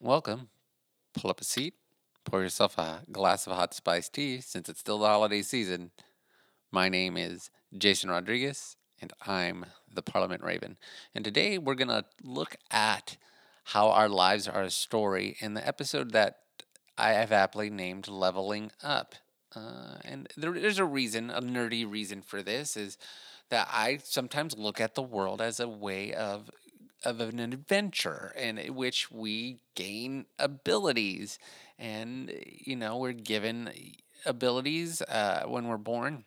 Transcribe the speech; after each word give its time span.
Welcome. 0.00 0.50
Pull 1.14 1.30
up 1.30 1.40
a 1.40 1.44
seat, 1.44 1.72
pour 2.22 2.42
yourself 2.42 2.76
a 2.76 3.00
glass 3.10 3.46
of 3.46 3.54
hot 3.54 3.72
spiced 3.72 4.12
tea 4.12 4.42
since 4.42 4.68
it's 4.68 4.80
still 4.80 4.98
the 4.98 5.06
holiday 5.06 5.40
season. 5.40 5.90
My 6.70 6.90
name 6.90 7.16
is 7.16 7.50
Jason 7.76 8.10
Rodriguez, 8.10 8.76
and 9.00 9.14
I'm 9.26 9.64
the 9.90 10.02
Parliament 10.02 10.42
Raven. 10.42 10.76
And 11.14 11.24
today 11.24 11.56
we're 11.56 11.74
going 11.74 11.88
to 11.88 12.04
look 12.22 12.56
at 12.70 13.16
how 13.64 13.88
our 13.88 14.10
lives 14.10 14.46
are 14.46 14.62
a 14.62 14.70
story 14.70 15.34
in 15.40 15.54
the 15.54 15.66
episode 15.66 16.12
that 16.12 16.40
I 16.98 17.12
have 17.12 17.32
aptly 17.32 17.70
named 17.70 18.06
Leveling 18.06 18.72
Up. 18.82 19.14
Uh, 19.56 19.96
and 20.04 20.28
there, 20.36 20.52
there's 20.52 20.78
a 20.78 20.84
reason, 20.84 21.30
a 21.30 21.40
nerdy 21.40 21.90
reason 21.90 22.20
for 22.20 22.42
this 22.42 22.76
is 22.76 22.98
that 23.48 23.66
I 23.72 24.00
sometimes 24.04 24.58
look 24.58 24.78
at 24.78 24.94
the 24.94 25.02
world 25.02 25.40
as 25.40 25.58
a 25.58 25.66
way 25.66 26.12
of 26.12 26.50
of 27.06 27.20
an 27.20 27.38
adventure 27.38 28.34
in 28.36 28.58
which 28.74 29.10
we 29.10 29.58
gain 29.74 30.26
abilities. 30.38 31.38
And 31.78 32.32
you 32.44 32.76
know 32.76 32.98
we're 32.98 33.12
given 33.12 33.70
abilities 34.24 35.02
uh, 35.02 35.44
when 35.46 35.68
we're 35.68 35.76
born. 35.76 36.24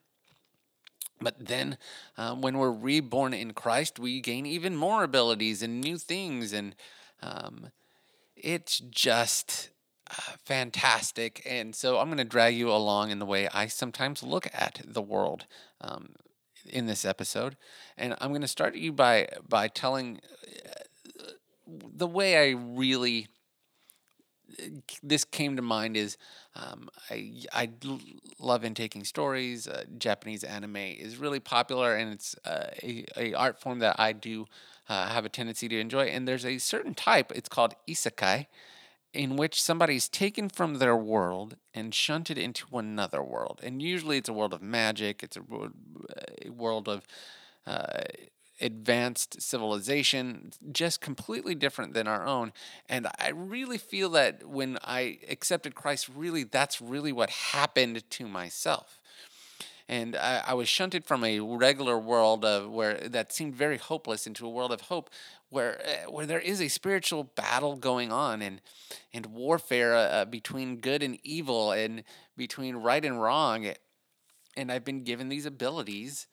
But 1.22 1.36
then 1.38 1.78
uh, 2.18 2.36
when 2.36 2.58
we're 2.58 2.72
reborn 2.72 3.34
in 3.34 3.54
christ 3.54 4.00
we 4.00 4.22
gain 4.22 4.46
even 4.46 4.76
more 4.76 5.04
abilities 5.04 5.62
and 5.62 5.82
new 5.82 5.98
things. 5.98 6.54
And 6.54 6.76
um, 7.22 7.72
it's 8.38 8.80
just 8.80 9.70
uh, 10.10 10.38
fantastic. 10.46 11.42
And 11.46 11.76
so 11.76 12.00
i'm 12.00 12.08
going 12.08 12.20
to 12.20 12.24
drag 12.24 12.56
you 12.56 12.72
along 12.72 13.12
in 13.12 13.20
the 13.20 13.26
way 13.26 13.50
i 13.54 13.68
sometimes 13.68 14.24
look 14.24 14.48
at 14.54 14.82
the 14.86 15.02
world 15.02 15.46
um, 15.82 16.14
in 16.66 16.86
this 16.86 17.06
episode, 17.06 17.56
and 17.98 18.16
I'm 18.20 18.30
going 18.30 18.42
to 18.42 18.48
start 18.48 18.76
you 18.76 18.92
by 18.92 19.28
by 19.48 19.68
telling 19.68 20.20
uh, 20.48 20.79
the 21.94 22.08
way 22.08 22.38
I 22.38 22.56
really 22.58 23.28
this 25.04 25.24
came 25.24 25.56
to 25.56 25.62
mind 25.62 25.96
is 25.96 26.18
um, 26.56 26.90
I 27.10 27.44
I 27.54 27.70
love 28.40 28.64
intaking 28.66 29.04
stories. 29.04 29.68
Uh, 29.68 29.84
Japanese 29.98 30.44
anime 30.44 30.76
is 30.78 31.18
really 31.18 31.40
popular, 31.40 31.96
and 31.96 32.14
it's 32.14 32.36
uh, 32.46 32.68
a, 32.82 33.06
a 33.18 33.34
art 33.34 33.60
form 33.62 33.80
that 33.80 34.00
I 34.00 34.14
do 34.14 34.48
uh, 34.88 35.08
have 35.10 35.26
a 35.26 35.30
tendency 35.30 35.68
to 35.70 35.80
enjoy. 35.80 36.06
And 36.06 36.28
there's 36.28 36.46
a 36.46 36.58
certain 36.58 36.94
type. 36.94 37.32
It's 37.34 37.50
called 37.50 37.76
isekai, 37.88 38.48
in 39.14 39.36
which 39.36 39.62
somebody's 39.62 40.10
taken 40.10 40.50
from 40.50 40.76
their 40.76 40.96
world 40.96 41.58
and 41.74 41.94
shunted 41.94 42.38
into 42.38 42.66
another 42.78 43.24
world. 43.24 43.60
And 43.64 43.82
usually 43.82 44.18
it's 44.18 44.30
a 44.30 44.34
world 44.34 44.54
of 44.54 44.62
magic, 44.62 45.24
it's 45.24 45.38
a, 45.38 45.42
a 46.46 46.50
world 46.50 46.88
of 46.88 47.06
uh, 47.66 48.02
advanced 48.62 49.42
civilization, 49.42 50.52
just 50.72 51.02
completely 51.02 51.56
different 51.56 51.94
than 51.94 52.08
our 52.08 52.26
own. 52.26 52.52
And 52.88 53.08
I 53.20 53.30
really 53.30 53.78
feel 53.78 54.10
that 54.12 54.48
when 54.48 54.78
I 54.84 55.20
accepted 55.30 55.76
Christ, 55.76 56.10
really, 56.14 56.44
that's 56.44 56.82
really 56.82 57.12
what 57.12 57.30
happened 57.30 58.10
to 58.10 58.28
myself 58.28 59.00
and 59.90 60.16
I, 60.16 60.44
I, 60.50 60.54
was 60.54 60.70
shunted 60.70 61.04
from 61.04 61.24
a 61.24 61.40
regular 61.40 61.98
world 61.98 62.46
of 62.46 62.70
where 62.70 62.96
that 63.10 63.34
seemed 63.34 63.56
very 63.56 63.78
hopeless 63.78 64.28
into 64.28 64.46
a 64.46 64.50
world 64.50 64.72
of 64.72 64.82
hope 64.82 65.10
where 65.50 65.82
uh, 65.82 66.12
where 66.12 66.28
there 66.28 66.40
is 66.40 66.62
a 66.62 66.68
spiritual 66.68 67.24
battle 67.24 67.76
going 67.76 68.12
on 68.12 68.42
and 68.42 68.62
and 69.14 69.26
warfare 69.26 69.96
uh, 69.96 70.00
uh, 70.00 70.26
between 70.26 70.78
good 70.78 71.02
and 71.02 71.18
evil 71.24 71.72
and 71.72 72.04
between 72.38 72.78
right 72.78 73.04
and 73.04 73.22
wrong 73.22 73.74
and 74.56 74.72
I've 74.72 74.86
been 74.86 75.04
given 75.04 75.28
these 75.28 75.48
abilities 75.48 76.28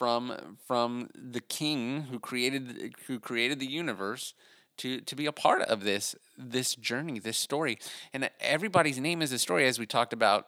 from 0.00 0.56
from 0.66 1.10
the 1.14 1.42
king 1.42 2.04
who 2.10 2.18
created 2.18 2.94
who 3.06 3.20
created 3.20 3.60
the 3.60 3.66
universe 3.66 4.32
to 4.78 5.02
to 5.02 5.14
be 5.14 5.26
a 5.26 5.32
part 5.32 5.60
of 5.60 5.84
this 5.84 6.16
this 6.38 6.74
journey 6.74 7.18
this 7.18 7.36
story. 7.36 7.78
And 8.14 8.30
everybody's 8.40 8.98
name 8.98 9.20
is 9.20 9.30
a 9.30 9.38
story 9.38 9.66
as 9.66 9.78
we 9.78 9.84
talked 9.84 10.14
about 10.14 10.46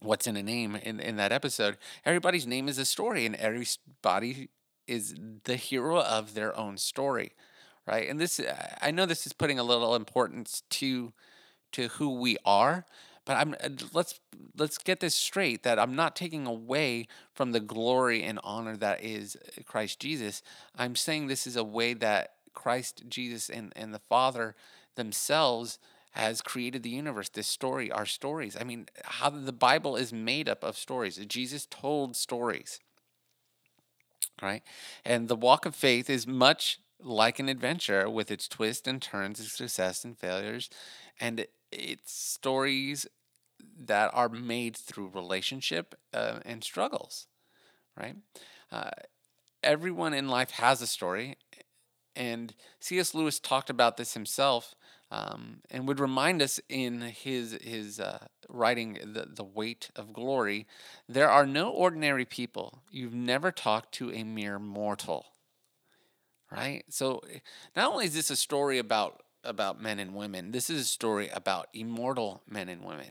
what's 0.00 0.26
in 0.26 0.36
a 0.36 0.42
name 0.42 0.76
in, 0.76 1.00
in 1.00 1.16
that 1.16 1.32
episode. 1.32 1.78
Everybody's 2.04 2.46
name 2.46 2.68
is 2.68 2.76
a 2.76 2.84
story 2.84 3.24
and 3.24 3.34
everybody 3.36 4.50
is 4.86 5.14
the 5.44 5.56
hero 5.56 6.02
of 6.02 6.34
their 6.34 6.54
own 6.54 6.76
story 6.76 7.32
right? 7.86 8.06
And 8.10 8.20
this 8.20 8.38
i 8.82 8.90
know 8.90 9.06
this 9.06 9.26
is 9.26 9.32
putting 9.32 9.58
a 9.58 9.62
little 9.62 9.94
importance 9.94 10.62
to 10.80 11.14
to 11.72 11.88
who 11.88 12.20
we 12.20 12.36
are 12.44 12.84
but 13.28 13.36
i'm 13.36 13.54
uh, 13.62 13.68
let's 13.92 14.18
let's 14.56 14.78
get 14.78 14.98
this 14.98 15.14
straight 15.14 15.62
that 15.62 15.78
i'm 15.78 15.94
not 15.94 16.16
taking 16.16 16.46
away 16.46 17.06
from 17.34 17.52
the 17.52 17.60
glory 17.60 18.24
and 18.24 18.40
honor 18.42 18.76
that 18.76 19.04
is 19.04 19.36
christ 19.66 20.00
jesus 20.00 20.42
i'm 20.76 20.96
saying 20.96 21.28
this 21.28 21.46
is 21.46 21.54
a 21.54 21.62
way 21.62 21.94
that 21.94 22.32
christ 22.54 23.04
jesus 23.08 23.48
and 23.48 23.72
and 23.76 23.94
the 23.94 24.00
father 24.08 24.56
themselves 24.96 25.78
has 26.12 26.40
created 26.40 26.82
the 26.82 26.90
universe, 26.90 27.28
this 27.28 27.46
story, 27.46 27.92
our 27.92 28.06
stories. 28.06 28.56
I 28.58 28.64
mean, 28.64 28.86
how 29.04 29.30
the 29.30 29.52
Bible 29.52 29.94
is 29.94 30.12
made 30.12 30.48
up 30.48 30.64
of 30.64 30.76
stories. 30.76 31.16
Jesus 31.26 31.66
told 31.66 32.16
stories, 32.16 32.80
right? 34.42 34.62
And 35.04 35.28
the 35.28 35.36
walk 35.36 35.66
of 35.66 35.76
faith 35.76 36.10
is 36.10 36.26
much 36.26 36.80
like 37.00 37.38
an 37.38 37.48
adventure 37.48 38.10
with 38.10 38.32
its 38.32 38.48
twists 38.48 38.88
and 38.88 39.00
turns, 39.00 39.38
its 39.38 39.56
success 39.56 40.04
and 40.04 40.18
failures, 40.18 40.68
and 41.20 41.46
it's 41.70 42.12
stories 42.12 43.06
that 43.78 44.10
are 44.14 44.28
made 44.28 44.76
through 44.76 45.10
relationship 45.14 45.94
uh, 46.12 46.40
and 46.44 46.62
struggles, 46.64 47.26
right? 47.96 48.16
Uh, 48.70 48.90
everyone 49.62 50.14
in 50.14 50.28
life 50.28 50.50
has 50.52 50.82
a 50.82 50.86
story, 50.86 51.36
and 52.14 52.54
C.S. 52.80 53.14
Lewis 53.14 53.38
talked 53.38 53.70
about 53.70 53.96
this 53.96 54.14
himself 54.14 54.74
um, 55.10 55.58
and 55.70 55.88
would 55.88 56.00
remind 56.00 56.42
us 56.42 56.60
in 56.68 57.00
his 57.00 57.56
his 57.62 58.00
uh, 58.00 58.26
writing 58.48 58.98
the, 59.02 59.26
the 59.34 59.44
weight 59.44 59.90
of 59.96 60.12
glory 60.12 60.66
there 61.08 61.30
are 61.30 61.46
no 61.46 61.70
ordinary 61.70 62.24
people 62.24 62.82
you've 62.90 63.14
never 63.14 63.50
talked 63.50 63.92
to 63.92 64.12
a 64.12 64.22
mere 64.24 64.58
mortal 64.58 65.26
right 66.50 66.84
so 66.88 67.20
not 67.76 67.90
only 67.90 68.06
is 68.06 68.14
this 68.14 68.30
a 68.30 68.36
story 68.36 68.78
about 68.78 69.22
about 69.44 69.80
men 69.80 69.98
and 69.98 70.14
women 70.14 70.50
this 70.50 70.68
is 70.68 70.82
a 70.82 70.88
story 70.88 71.28
about 71.32 71.68
immortal 71.72 72.42
men 72.48 72.68
and 72.68 72.82
women 72.84 73.10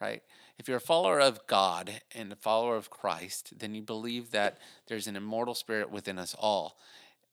right? 0.00 0.22
If 0.58 0.68
you're 0.68 0.78
a 0.78 0.80
follower 0.80 1.20
of 1.20 1.46
god 1.46 2.02
and 2.14 2.32
a 2.32 2.36
follower 2.36 2.76
of 2.76 2.90
christ 2.90 3.58
then 3.58 3.74
you 3.74 3.82
believe 3.82 4.30
that 4.30 4.58
there's 4.88 5.06
an 5.06 5.16
immortal 5.16 5.54
spirit 5.54 5.90
within 5.90 6.18
us 6.18 6.34
all 6.38 6.76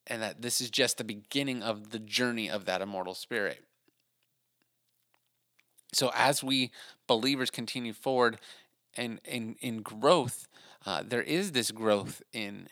and 0.08 0.22
that 0.22 0.42
this 0.42 0.60
is 0.60 0.70
just 0.70 0.98
the 0.98 1.04
beginning 1.04 1.62
of 1.62 1.90
the 1.90 1.98
journey 1.98 2.50
of 2.50 2.64
that 2.64 2.80
immortal 2.80 3.14
spirit. 3.14 3.62
So 5.92 6.10
as 6.14 6.42
we 6.42 6.70
believers 7.06 7.50
continue 7.50 7.92
forward 7.92 8.38
and 8.96 9.20
in 9.24 9.56
in 9.60 9.82
growth, 9.82 10.48
uh, 10.84 11.02
there 11.06 11.22
is 11.22 11.52
this 11.52 11.70
growth 11.70 12.22
in 12.32 12.68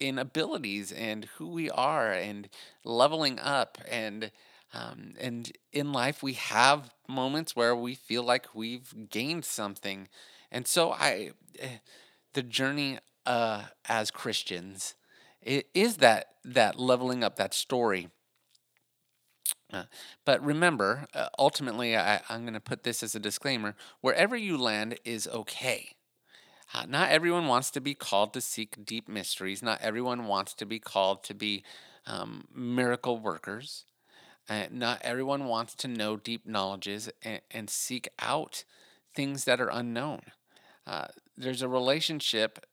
in 0.00 0.18
abilities 0.18 0.92
and 0.92 1.26
who 1.36 1.48
we 1.48 1.70
are 1.70 2.12
and 2.12 2.48
leveling 2.84 3.38
up 3.38 3.78
and 3.88 4.30
um, 4.74 5.14
and 5.20 5.52
in 5.72 5.92
life 5.92 6.22
we 6.22 6.34
have 6.34 6.94
moments 7.08 7.54
where 7.54 7.74
we 7.74 7.94
feel 7.94 8.22
like 8.22 8.54
we've 8.54 9.08
gained 9.10 9.44
something 9.44 10.08
and 10.50 10.66
so 10.66 10.92
i 10.92 11.30
eh, 11.58 11.78
the 12.34 12.42
journey 12.42 12.98
uh, 13.26 13.64
as 13.88 14.10
christians 14.10 14.94
it 15.42 15.68
is 15.74 15.98
that 15.98 16.28
that 16.44 16.78
leveling 16.78 17.22
up 17.24 17.36
that 17.36 17.54
story 17.54 18.08
uh, 19.72 19.84
but 20.24 20.44
remember, 20.44 21.06
uh, 21.12 21.28
ultimately, 21.38 21.96
I, 21.96 22.20
I'm 22.28 22.42
going 22.42 22.54
to 22.54 22.60
put 22.60 22.84
this 22.84 23.02
as 23.02 23.14
a 23.14 23.20
disclaimer 23.20 23.74
wherever 24.00 24.36
you 24.36 24.56
land 24.56 24.98
is 25.04 25.26
okay. 25.28 25.96
Uh, 26.74 26.84
not 26.88 27.10
everyone 27.10 27.46
wants 27.46 27.70
to 27.72 27.80
be 27.80 27.94
called 27.94 28.32
to 28.34 28.40
seek 28.40 28.84
deep 28.84 29.08
mysteries. 29.08 29.62
Not 29.62 29.80
everyone 29.82 30.26
wants 30.26 30.54
to 30.54 30.66
be 30.66 30.78
called 30.78 31.24
to 31.24 31.34
be 31.34 31.64
um, 32.06 32.46
miracle 32.54 33.18
workers. 33.18 33.84
Uh, 34.48 34.64
not 34.70 35.00
everyone 35.02 35.46
wants 35.46 35.74
to 35.74 35.88
know 35.88 36.16
deep 36.16 36.46
knowledges 36.46 37.10
and, 37.22 37.40
and 37.50 37.68
seek 37.68 38.08
out 38.20 38.64
things 39.14 39.44
that 39.44 39.60
are 39.60 39.70
unknown. 39.70 40.20
Uh, 40.86 41.06
there's 41.36 41.62
a 41.62 41.68
relationship 41.68 42.64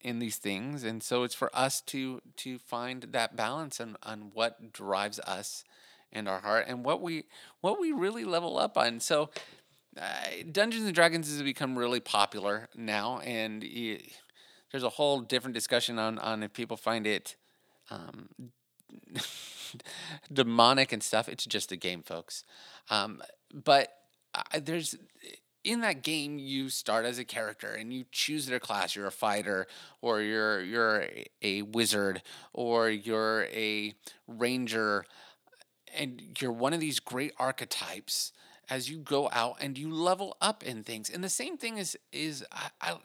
in 0.00 0.18
these 0.18 0.36
things, 0.36 0.84
and 0.84 1.02
so 1.02 1.24
it's 1.24 1.34
for 1.34 1.50
us 1.54 1.80
to 1.82 2.22
to 2.36 2.58
find 2.58 3.08
that 3.10 3.36
balance 3.36 3.80
on, 3.80 3.96
on 4.02 4.30
what 4.32 4.72
drives 4.72 5.18
us 5.20 5.64
and 6.12 6.28
our 6.28 6.40
heart 6.40 6.66
and 6.68 6.84
what 6.84 7.02
we 7.02 7.24
what 7.60 7.80
we 7.80 7.92
really 7.92 8.24
level 8.24 8.58
up 8.58 8.78
on. 8.78 9.00
So 9.00 9.30
uh, 10.00 10.28
Dungeons 10.50 10.86
and 10.86 10.94
Dragons 10.94 11.28
has 11.28 11.42
become 11.42 11.78
really 11.78 12.00
popular 12.00 12.68
now, 12.74 13.18
and 13.18 13.62
there's 14.70 14.84
a 14.84 14.88
whole 14.88 15.20
different 15.20 15.54
discussion 15.54 15.98
on 15.98 16.18
on 16.18 16.42
if 16.42 16.52
people 16.52 16.76
find 16.76 17.06
it 17.06 17.36
um, 17.90 18.28
demonic 20.32 20.92
and 20.92 21.02
stuff. 21.02 21.28
It's 21.28 21.44
just 21.44 21.72
a 21.72 21.76
game, 21.76 22.02
folks. 22.02 22.44
Um, 22.90 23.22
but 23.52 23.92
I, 24.34 24.60
there's 24.60 24.96
in 25.64 25.80
that 25.80 26.02
game 26.02 26.38
you 26.38 26.68
start 26.68 27.04
as 27.04 27.18
a 27.18 27.24
character 27.24 27.72
and 27.72 27.92
you 27.92 28.04
choose 28.12 28.46
their 28.46 28.60
class 28.60 28.94
you're 28.94 29.06
a 29.06 29.12
fighter 29.12 29.66
or 30.00 30.20
you're 30.20 30.62
you're 30.62 31.02
a, 31.02 31.26
a 31.42 31.62
wizard 31.62 32.22
or 32.52 32.88
you're 32.88 33.44
a 33.46 33.92
ranger 34.26 35.04
and 35.96 36.22
you're 36.40 36.52
one 36.52 36.72
of 36.72 36.80
these 36.80 37.00
great 37.00 37.32
archetypes 37.38 38.32
as 38.70 38.90
you 38.90 38.98
go 38.98 39.28
out 39.32 39.56
and 39.60 39.78
you 39.78 39.92
level 39.92 40.36
up 40.40 40.62
in 40.62 40.82
things. 40.82 41.10
And 41.10 41.22
the 41.22 41.28
same 41.28 41.56
thing 41.56 41.78
is 41.78 41.96
is 42.12 42.44
I, 42.52 42.70
I, 42.80 42.96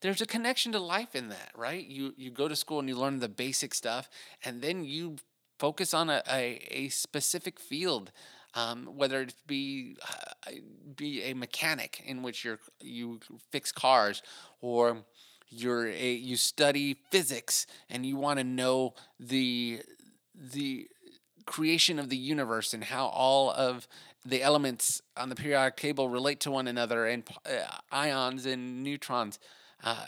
there's 0.00 0.20
a 0.20 0.26
connection 0.26 0.72
to 0.72 0.78
life 0.78 1.14
in 1.14 1.28
that, 1.28 1.50
right? 1.56 1.84
You 1.86 2.14
you 2.16 2.30
go 2.30 2.48
to 2.48 2.56
school 2.56 2.78
and 2.78 2.88
you 2.88 2.96
learn 2.96 3.20
the 3.20 3.28
basic 3.28 3.74
stuff, 3.74 4.08
and 4.44 4.62
then 4.62 4.84
you 4.84 5.16
focus 5.58 5.94
on 5.94 6.10
a, 6.10 6.22
a, 6.30 6.66
a 6.70 6.88
specific 6.88 7.60
field. 7.60 8.12
Um, 8.56 8.86
whether 8.96 9.20
it 9.20 9.34
be 9.48 9.96
uh, 10.08 10.52
be 10.94 11.22
a 11.24 11.34
mechanic 11.34 12.00
in 12.06 12.22
which 12.22 12.44
you're 12.44 12.60
you 12.80 13.18
fix 13.50 13.72
cars, 13.72 14.22
or 14.60 14.98
you're 15.48 15.88
a 15.88 16.12
you 16.12 16.36
study 16.36 16.96
physics 17.10 17.66
and 17.90 18.06
you 18.06 18.16
want 18.16 18.38
to 18.38 18.44
know 18.44 18.94
the 19.18 19.80
the 20.34 20.88
creation 21.46 21.98
of 21.98 22.08
the 22.08 22.16
universe 22.16 22.72
and 22.74 22.84
how 22.84 23.06
all 23.06 23.50
of 23.50 23.86
the 24.24 24.42
elements 24.42 25.02
on 25.16 25.28
the 25.28 25.34
periodic 25.34 25.76
table 25.76 26.08
relate 26.08 26.40
to 26.40 26.50
one 26.50 26.66
another 26.66 27.06
and 27.06 27.24
uh, 27.46 27.76
ions 27.92 28.46
and 28.46 28.82
neutrons. 28.82 29.38
Uh, 29.82 30.06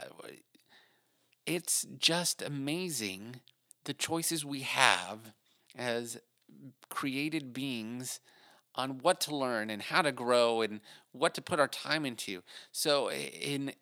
it's 1.45 1.87
just 1.99 2.43
amazing 2.43 3.41
the 3.85 3.95
choices 3.95 4.45
we 4.45 4.61
have 4.61 5.33
as 5.77 6.19
created 6.89 7.53
beings 7.53 8.21
on 8.75 8.99
what 8.99 9.21
to 9.23 9.35
learn 9.35 9.71
and 9.71 9.83
how 9.83 10.03
to 10.03 10.13
grow 10.13 10.61
and 10.61 10.81
what 11.13 11.35
to 11.35 11.43
put 11.43 11.61
our 11.61 11.69
time 11.69 12.05
into. 12.05 12.43
So 12.73 13.11
in 13.11 13.73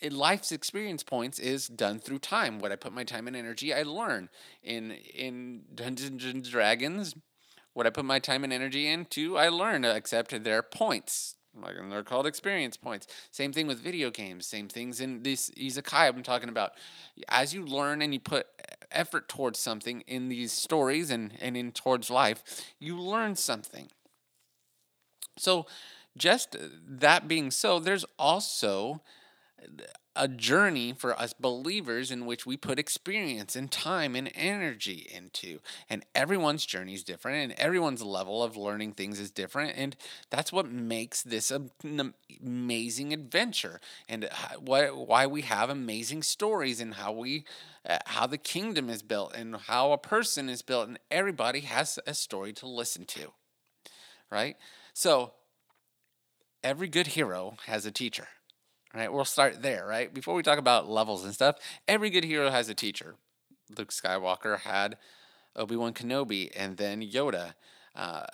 in 0.00 0.16
life's 0.16 0.52
experience 0.52 1.02
points 1.02 1.40
is 1.40 1.66
done 1.66 1.98
through 1.98 2.20
time. 2.20 2.60
What 2.60 2.70
I 2.70 2.76
put 2.76 2.92
my 2.92 3.02
time 3.02 3.26
and 3.26 3.34
energy, 3.34 3.74
I 3.74 3.82
learn. 3.82 4.28
In 4.62 4.92
in 4.92 5.62
Dungeons 5.74 6.24
and 6.24 6.48
Dragons, 6.48 7.14
what 7.78 7.86
I 7.86 7.90
put 7.90 8.04
my 8.04 8.18
time 8.18 8.42
and 8.42 8.52
energy 8.52 8.88
into, 8.88 9.38
I 9.38 9.50
learn. 9.50 9.84
Except 9.84 10.42
they're 10.42 10.64
points. 10.64 11.36
Like 11.54 11.76
and 11.78 11.92
they're 11.92 12.02
called 12.02 12.26
experience 12.26 12.76
points. 12.76 13.06
Same 13.30 13.52
thing 13.52 13.68
with 13.68 13.78
video 13.78 14.10
games. 14.10 14.46
Same 14.46 14.66
things 14.66 15.00
in 15.00 15.22
this 15.22 15.48
isekai 15.50 16.08
I'm 16.08 16.24
talking 16.24 16.48
about. 16.48 16.72
As 17.28 17.54
you 17.54 17.64
learn 17.64 18.02
and 18.02 18.12
you 18.12 18.18
put 18.18 18.48
effort 18.90 19.28
towards 19.28 19.60
something 19.60 20.00
in 20.08 20.28
these 20.28 20.50
stories 20.50 21.12
and, 21.12 21.32
and 21.40 21.56
in 21.56 21.70
towards 21.70 22.10
life, 22.10 22.42
you 22.80 22.98
learn 22.98 23.36
something. 23.36 23.86
So 25.38 25.66
just 26.16 26.56
that 26.84 27.28
being 27.28 27.52
so, 27.52 27.78
there's 27.78 28.04
also 28.18 29.02
a 30.18 30.26
journey 30.28 30.92
for 30.92 31.18
us 31.18 31.32
believers 31.32 32.10
in 32.10 32.26
which 32.26 32.44
we 32.44 32.56
put 32.56 32.78
experience 32.78 33.54
and 33.54 33.70
time 33.70 34.16
and 34.16 34.30
energy 34.34 35.08
into. 35.14 35.60
And 35.88 36.04
everyone's 36.14 36.66
journey 36.66 36.94
is 36.94 37.04
different 37.04 37.50
and 37.50 37.60
everyone's 37.60 38.02
level 38.02 38.42
of 38.42 38.56
learning 38.56 38.92
things 38.92 39.20
is 39.20 39.30
different. 39.30 39.74
And 39.76 39.96
that's 40.28 40.52
what 40.52 40.70
makes 40.70 41.22
this 41.22 41.52
an 41.52 41.70
amazing 42.42 43.12
adventure 43.12 43.80
and 44.08 44.28
why 44.60 45.26
we 45.26 45.42
have 45.42 45.70
amazing 45.70 46.24
stories 46.24 46.80
and 46.80 46.94
how 46.94 47.12
we 47.12 47.44
uh, 47.88 47.98
how 48.06 48.26
the 48.26 48.36
kingdom 48.36 48.90
is 48.90 49.02
built 49.02 49.34
and 49.34 49.56
how 49.56 49.92
a 49.92 49.98
person 49.98 50.48
is 50.48 50.62
built 50.62 50.88
and 50.88 50.98
everybody 51.10 51.60
has 51.60 51.98
a 52.06 52.12
story 52.12 52.52
to 52.54 52.66
listen 52.66 53.04
to. 53.04 53.32
Right? 54.30 54.56
So 54.92 55.32
every 56.62 56.88
good 56.88 57.06
hero 57.08 57.56
has 57.66 57.86
a 57.86 57.92
teacher 57.92 58.26
right? 58.94 59.12
We'll 59.12 59.24
start 59.24 59.62
there, 59.62 59.86
right? 59.86 60.12
Before 60.12 60.34
we 60.34 60.42
talk 60.42 60.58
about 60.58 60.88
levels 60.88 61.24
and 61.24 61.34
stuff, 61.34 61.56
every 61.86 62.10
good 62.10 62.24
hero 62.24 62.50
has 62.50 62.68
a 62.68 62.74
teacher. 62.74 63.16
Luke 63.76 63.90
Skywalker 63.90 64.60
had 64.60 64.96
Obi 65.54 65.76
Wan 65.76 65.92
Kenobi 65.92 66.50
and 66.56 66.76
then 66.76 67.02
Yoda. 67.02 67.54
Uh, 67.94 68.24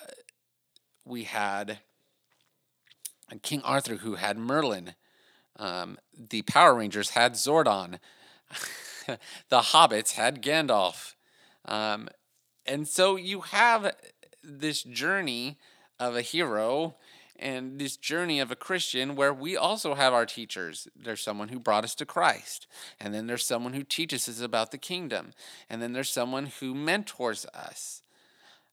we 1.04 1.24
had 1.24 1.78
King 3.42 3.62
Arthur 3.62 3.96
who 3.96 4.14
had 4.14 4.38
Merlin. 4.38 4.94
Um, 5.56 5.98
the 6.16 6.42
Power 6.42 6.74
Rangers 6.74 7.10
had 7.10 7.34
Zordon. 7.34 7.98
the 9.06 9.60
Hobbits 9.60 10.12
had 10.12 10.42
Gandalf. 10.42 11.14
Um, 11.64 12.08
and 12.66 12.86
so 12.86 13.16
you 13.16 13.40
have 13.40 13.94
this 14.42 14.82
journey 14.82 15.58
of 15.98 16.16
a 16.16 16.22
hero 16.22 16.96
and 17.44 17.78
this 17.78 17.98
journey 17.98 18.40
of 18.40 18.50
a 18.50 18.56
Christian 18.56 19.14
where 19.14 19.32
we 19.32 19.54
also 19.54 19.94
have 19.94 20.14
our 20.14 20.24
teachers. 20.24 20.88
There's 20.96 21.20
someone 21.20 21.50
who 21.50 21.60
brought 21.60 21.84
us 21.84 21.94
to 21.96 22.06
Christ, 22.06 22.66
and 22.98 23.12
then 23.12 23.26
there's 23.26 23.44
someone 23.44 23.74
who 23.74 23.82
teaches 23.82 24.28
us 24.30 24.40
about 24.40 24.70
the 24.70 24.78
kingdom, 24.78 25.32
and 25.68 25.82
then 25.82 25.92
there's 25.92 26.08
someone 26.10 26.46
who 26.46 26.74
mentors 26.74 27.44
us. 27.52 28.02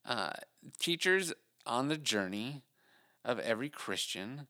Uh, 0.06 0.31
teachers 0.79 1.33
on 1.65 1.89
the 1.89 1.97
journey 1.97 2.63
of 3.25 3.39
every 3.39 3.69
Christian 3.69 4.47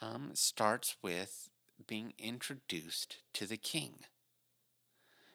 um, 0.00 0.30
starts 0.32 0.96
with 1.02 1.50
being 1.86 2.14
introduced 2.18 3.18
to 3.34 3.46
the 3.46 3.58
King. 3.58 4.00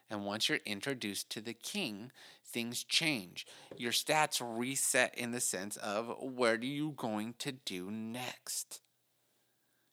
And 0.09 0.25
once 0.25 0.49
you're 0.49 0.59
introduced 0.65 1.29
to 1.31 1.41
the 1.41 1.53
king, 1.53 2.11
things 2.45 2.83
change. 2.83 3.45
Your 3.77 3.91
stats 3.91 4.41
reset 4.41 5.15
in 5.17 5.31
the 5.31 5.41
sense 5.41 5.77
of 5.77 6.13
what 6.19 6.59
are 6.59 6.65
you 6.65 6.93
going 6.95 7.35
to 7.39 7.51
do 7.51 7.89
next? 7.89 8.81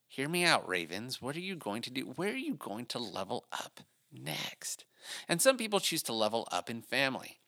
Hear 0.06 0.28
me 0.28 0.44
out, 0.44 0.68
Ravens. 0.68 1.22
What 1.22 1.36
are 1.36 1.40
you 1.40 1.56
going 1.56 1.82
to 1.82 1.90
do? 1.90 2.02
Where 2.16 2.32
are 2.32 2.36
you 2.36 2.54
going 2.54 2.86
to 2.86 2.98
level 2.98 3.46
up 3.50 3.80
next? 4.12 4.84
And 5.28 5.40
some 5.40 5.56
people 5.56 5.80
choose 5.80 6.02
to 6.04 6.12
level 6.12 6.46
up 6.52 6.68
in 6.68 6.82
family 6.82 7.40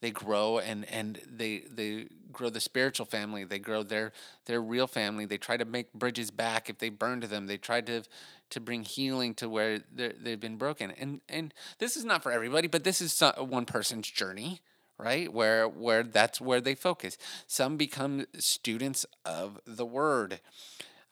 they 0.00 0.10
grow 0.10 0.58
and 0.58 0.84
and 0.90 1.20
they 1.26 1.64
they 1.70 2.06
grow 2.32 2.50
the 2.50 2.60
spiritual 2.60 3.06
family 3.06 3.44
they 3.44 3.58
grow 3.58 3.82
their 3.82 4.12
their 4.44 4.60
real 4.60 4.86
family 4.86 5.24
they 5.24 5.38
try 5.38 5.56
to 5.56 5.64
make 5.64 5.92
bridges 5.94 6.30
back 6.30 6.68
if 6.68 6.78
they 6.78 6.88
burned 6.88 7.22
them 7.24 7.46
they 7.46 7.56
try 7.56 7.80
to 7.80 8.02
to 8.50 8.60
bring 8.60 8.82
healing 8.82 9.34
to 9.34 9.48
where 9.48 9.80
they've 9.92 10.40
been 10.40 10.56
broken 10.56 10.90
and 10.92 11.20
and 11.28 11.52
this 11.78 11.96
is 11.96 12.04
not 12.04 12.22
for 12.22 12.32
everybody 12.32 12.68
but 12.68 12.84
this 12.84 13.00
is 13.00 13.22
one 13.38 13.64
person's 13.64 14.10
journey 14.10 14.60
right 14.98 15.32
where 15.32 15.68
where 15.68 16.02
that's 16.02 16.40
where 16.40 16.60
they 16.60 16.74
focus 16.74 17.18
some 17.46 17.76
become 17.76 18.26
students 18.38 19.04
of 19.24 19.60
the 19.66 19.86
word 19.86 20.40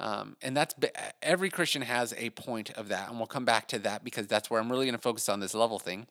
um, 0.00 0.36
and 0.42 0.56
that's 0.56 0.74
every 1.22 1.50
christian 1.50 1.82
has 1.82 2.14
a 2.16 2.30
point 2.30 2.70
of 2.70 2.88
that 2.88 3.08
and 3.08 3.18
we'll 3.18 3.26
come 3.26 3.44
back 3.44 3.68
to 3.68 3.78
that 3.78 4.04
because 4.04 4.26
that's 4.26 4.50
where 4.50 4.60
i'm 4.60 4.70
really 4.70 4.86
going 4.86 4.94
to 4.94 5.00
focus 5.00 5.28
on 5.28 5.40
this 5.40 5.54
level 5.54 5.78
thing 5.78 6.06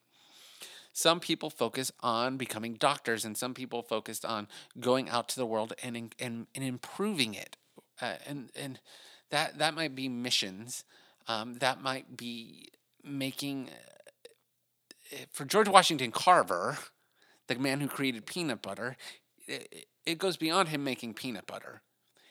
some 0.93 1.19
people 1.19 1.49
focus 1.49 1.91
on 2.01 2.37
becoming 2.37 2.75
doctors, 2.75 3.25
and 3.25 3.35
some 3.35 3.55
people 3.55 3.81
focused 3.81 4.23
on 4.23 4.47
going 4.79 5.09
out 5.09 5.27
to 5.29 5.35
the 5.35 5.45
world 5.45 5.73
and 5.81 6.13
and, 6.19 6.47
and 6.53 6.63
improving 6.63 7.33
it. 7.33 7.57
Uh, 7.99 8.13
and 8.27 8.49
and 8.55 8.79
that 9.31 9.57
that 9.57 9.73
might 9.73 9.95
be 9.95 10.07
missions. 10.07 10.85
Um, 11.27 11.55
that 11.55 11.81
might 11.81 12.17
be 12.17 12.69
making 13.03 13.69
uh, 15.11 15.17
for 15.31 15.45
George 15.45 15.67
Washington 15.67 16.11
Carver, 16.11 16.77
the 17.47 17.55
man 17.55 17.79
who 17.79 17.87
created 17.87 18.25
peanut 18.25 18.61
butter. 18.61 18.97
It, 19.47 19.87
it 20.05 20.17
goes 20.17 20.37
beyond 20.37 20.69
him 20.69 20.83
making 20.83 21.13
peanut 21.13 21.47
butter. 21.47 21.81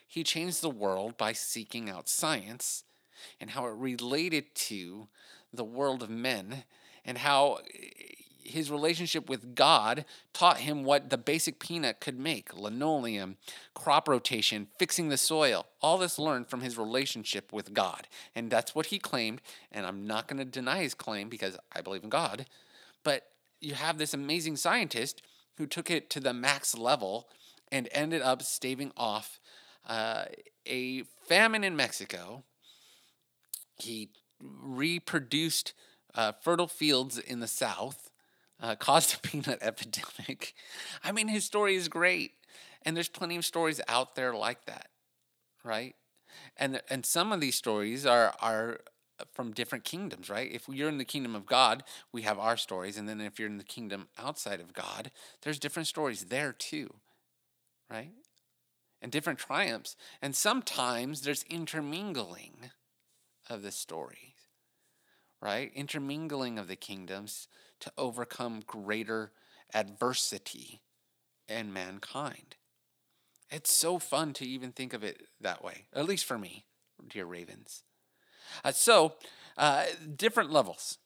He 0.06 0.24
changed 0.24 0.60
the 0.60 0.70
world 0.70 1.16
by 1.16 1.32
seeking 1.32 1.88
out 1.88 2.08
science 2.08 2.84
and 3.40 3.50
how 3.50 3.66
it 3.66 3.74
related 3.74 4.54
to 4.54 5.08
the 5.52 5.64
world 5.64 6.02
of 6.02 6.10
men 6.10 6.64
and 7.04 7.18
how 7.18 7.58
his 8.44 8.70
relationship 8.70 9.28
with 9.28 9.54
God 9.54 10.04
taught 10.32 10.58
him 10.58 10.84
what 10.84 11.10
the 11.10 11.18
basic 11.18 11.58
peanut 11.58 12.00
could 12.00 12.18
make 12.18 12.56
linoleum, 12.56 13.36
crop 13.74 14.08
rotation, 14.08 14.68
fixing 14.78 15.08
the 15.08 15.16
soil. 15.16 15.66
All 15.80 15.98
this 15.98 16.18
learned 16.18 16.48
from 16.48 16.60
his 16.60 16.78
relationship 16.78 17.52
with 17.52 17.72
God. 17.72 18.08
And 18.34 18.50
that's 18.50 18.74
what 18.74 18.86
he 18.86 18.98
claimed. 18.98 19.40
And 19.70 19.86
I'm 19.86 20.06
not 20.06 20.28
going 20.28 20.38
to 20.38 20.44
deny 20.44 20.82
his 20.82 20.94
claim 20.94 21.28
because 21.28 21.56
I 21.74 21.80
believe 21.80 22.04
in 22.04 22.10
God. 22.10 22.46
But 23.04 23.28
you 23.60 23.74
have 23.74 23.98
this 23.98 24.14
amazing 24.14 24.56
scientist 24.56 25.22
who 25.56 25.66
took 25.66 25.90
it 25.90 26.10
to 26.10 26.20
the 26.20 26.32
max 26.32 26.76
level 26.76 27.28
and 27.70 27.88
ended 27.92 28.22
up 28.22 28.42
staving 28.42 28.92
off 28.96 29.40
uh, 29.88 30.24
a 30.66 31.02
famine 31.26 31.64
in 31.64 31.76
Mexico. 31.76 32.44
He 33.76 34.10
reproduced 34.40 35.72
uh, 36.14 36.32
fertile 36.42 36.68
fields 36.68 37.18
in 37.18 37.40
the 37.40 37.48
south 37.48 38.10
uh, 38.62 38.74
caused 38.78 39.14
a 39.14 39.18
peanut 39.18 39.58
epidemic. 39.60 40.54
I 41.04 41.12
mean, 41.12 41.28
his 41.28 41.44
story 41.44 41.74
is 41.74 41.88
great, 41.88 42.32
and 42.82 42.96
there's 42.96 43.08
plenty 43.08 43.36
of 43.36 43.44
stories 43.44 43.80
out 43.88 44.14
there 44.14 44.34
like 44.34 44.64
that, 44.66 44.88
right? 45.64 45.94
And 46.56 46.80
and 46.88 47.04
some 47.04 47.32
of 47.32 47.40
these 47.40 47.56
stories 47.56 48.06
are 48.06 48.34
are 48.40 48.78
from 49.32 49.52
different 49.52 49.84
kingdoms, 49.84 50.30
right? 50.30 50.50
If 50.50 50.68
you're 50.68 50.88
in 50.88 50.98
the 50.98 51.04
kingdom 51.04 51.34
of 51.34 51.46
God, 51.46 51.84
we 52.12 52.22
have 52.22 52.38
our 52.38 52.56
stories, 52.56 52.96
and 52.96 53.08
then 53.08 53.20
if 53.20 53.38
you're 53.38 53.48
in 53.48 53.58
the 53.58 53.64
kingdom 53.64 54.08
outside 54.18 54.60
of 54.60 54.72
God, 54.72 55.10
there's 55.42 55.58
different 55.58 55.88
stories 55.88 56.26
there 56.26 56.52
too, 56.52 56.94
right? 57.90 58.12
And 59.00 59.10
different 59.10 59.38
triumphs, 59.38 59.96
and 60.20 60.34
sometimes 60.34 61.22
there's 61.22 61.42
intermingling 61.44 62.70
of 63.50 63.62
the 63.62 63.72
stories, 63.72 64.48
right? 65.40 65.72
Intermingling 65.74 66.58
of 66.58 66.68
the 66.68 66.76
kingdoms 66.76 67.48
to 67.82 67.92
overcome 67.98 68.62
greater 68.66 69.30
adversity 69.74 70.80
in 71.48 71.72
mankind. 71.72 72.56
It's 73.50 73.72
so 73.74 73.98
fun 73.98 74.32
to 74.34 74.46
even 74.46 74.72
think 74.72 74.94
of 74.94 75.04
it 75.04 75.26
that 75.40 75.62
way, 75.62 75.84
at 75.92 76.06
least 76.06 76.24
for 76.24 76.38
me, 76.38 76.64
dear 77.06 77.26
Ravens. 77.26 77.82
Uh, 78.64 78.72
so, 78.72 79.14
uh, 79.58 79.84
different 80.16 80.50
levels. 80.50 80.98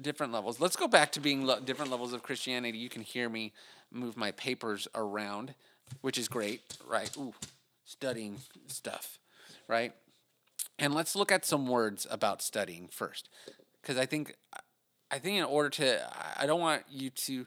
Different 0.00 0.32
levels. 0.32 0.60
Let's 0.60 0.76
go 0.76 0.86
back 0.86 1.10
to 1.12 1.20
being 1.20 1.44
lo- 1.44 1.58
different 1.58 1.90
levels 1.90 2.12
of 2.12 2.22
Christianity. 2.22 2.78
You 2.78 2.88
can 2.88 3.02
hear 3.02 3.28
me 3.28 3.52
move 3.90 4.16
my 4.16 4.30
papers 4.30 4.86
around, 4.94 5.54
which 6.02 6.18
is 6.18 6.28
great, 6.28 6.60
right? 6.86 7.10
Ooh, 7.16 7.34
studying 7.84 8.36
stuff, 8.68 9.18
right? 9.66 9.92
And 10.78 10.94
let's 10.94 11.16
look 11.16 11.32
at 11.32 11.44
some 11.44 11.66
words 11.66 12.06
about 12.08 12.42
studying 12.42 12.88
first, 12.92 13.28
because 13.82 13.96
I 13.96 14.06
think, 14.06 14.36
I 15.10 15.18
think 15.18 15.38
in 15.38 15.44
order 15.44 15.70
to, 15.70 16.10
I 16.36 16.46
don't 16.46 16.60
want 16.60 16.82
you 16.90 17.10
to 17.10 17.46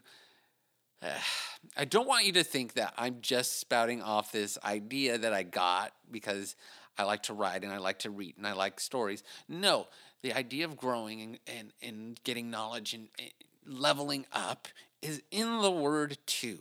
I 1.76 1.84
don't 1.84 2.06
want 2.06 2.26
you 2.26 2.32
to 2.32 2.44
think 2.44 2.74
that 2.74 2.94
I'm 2.96 3.18
just 3.20 3.58
spouting 3.60 4.02
off 4.02 4.32
this 4.32 4.58
idea 4.64 5.18
that 5.18 5.32
I 5.32 5.42
got 5.42 5.92
because 6.10 6.56
I 6.98 7.04
like 7.04 7.24
to 7.24 7.34
write 7.34 7.62
and 7.64 7.72
I 7.72 7.78
like 7.78 8.00
to 8.00 8.10
read 8.10 8.36
and 8.36 8.46
I 8.46 8.52
like 8.52 8.80
stories. 8.80 9.22
No, 9.48 9.86
the 10.22 10.32
idea 10.32 10.64
of 10.64 10.76
growing 10.76 11.22
and, 11.22 11.38
and, 11.46 11.72
and 11.82 12.24
getting 12.24 12.50
knowledge 12.50 12.94
and, 12.94 13.08
and 13.18 13.30
leveling 13.66 14.26
up 14.32 14.68
is 15.00 15.22
in 15.30 15.60
the 15.60 15.70
word 15.70 16.18
too, 16.26 16.58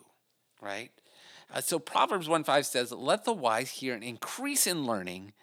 right? 0.62 0.92
Uh, 1.54 1.62
so 1.62 1.80
Proverbs 1.80 2.30
1 2.30 2.44
5 2.44 2.66
says, 2.66 2.92
Let 2.92 3.26
the 3.26 3.34
wise 3.34 3.72
hear 3.72 3.94
and 3.94 4.04
increase 4.04 4.66
in 4.66 4.86
learning, 4.86 5.34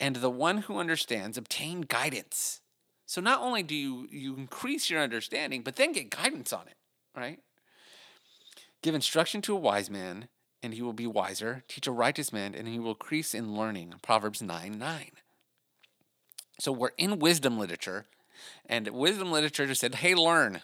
and 0.00 0.16
the 0.16 0.30
one 0.30 0.58
who 0.58 0.78
understands 0.78 1.38
obtain 1.38 1.82
guidance. 1.82 2.60
So 3.06 3.20
not 3.20 3.40
only 3.40 3.62
do 3.62 3.74
you, 3.74 4.08
you 4.10 4.36
increase 4.36 4.88
your 4.88 5.00
understanding, 5.02 5.62
but 5.62 5.76
then 5.76 5.92
get 5.92 6.10
guidance 6.10 6.52
on 6.52 6.66
it, 6.66 6.76
right? 7.16 7.40
Give 8.82 8.94
instruction 8.94 9.42
to 9.42 9.54
a 9.54 9.58
wise 9.58 9.90
man, 9.90 10.28
and 10.62 10.74
he 10.74 10.82
will 10.82 10.92
be 10.92 11.06
wiser. 11.06 11.62
Teach 11.68 11.86
a 11.86 11.92
righteous 11.92 12.32
man, 12.32 12.54
and 12.54 12.66
he 12.66 12.78
will 12.78 12.92
increase 12.92 13.34
in 13.34 13.56
learning. 13.56 13.94
Proverbs 14.02 14.42
9 14.42 14.78
9. 14.78 15.10
So 16.58 16.72
we're 16.72 16.90
in 16.96 17.18
wisdom 17.18 17.58
literature, 17.58 18.06
and 18.66 18.88
wisdom 18.88 19.32
literature 19.32 19.66
just 19.66 19.80
said, 19.80 19.96
hey, 19.96 20.14
learn, 20.14 20.62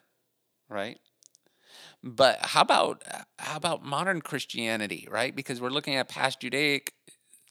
right? 0.68 0.98
But 2.02 2.38
how 2.40 2.62
about 2.62 3.02
how 3.38 3.56
about 3.56 3.84
modern 3.84 4.20
Christianity, 4.20 5.08
right? 5.10 5.34
Because 5.34 5.60
we're 5.60 5.70
looking 5.70 5.96
at 5.96 6.08
past 6.08 6.40
Judaic 6.40 6.92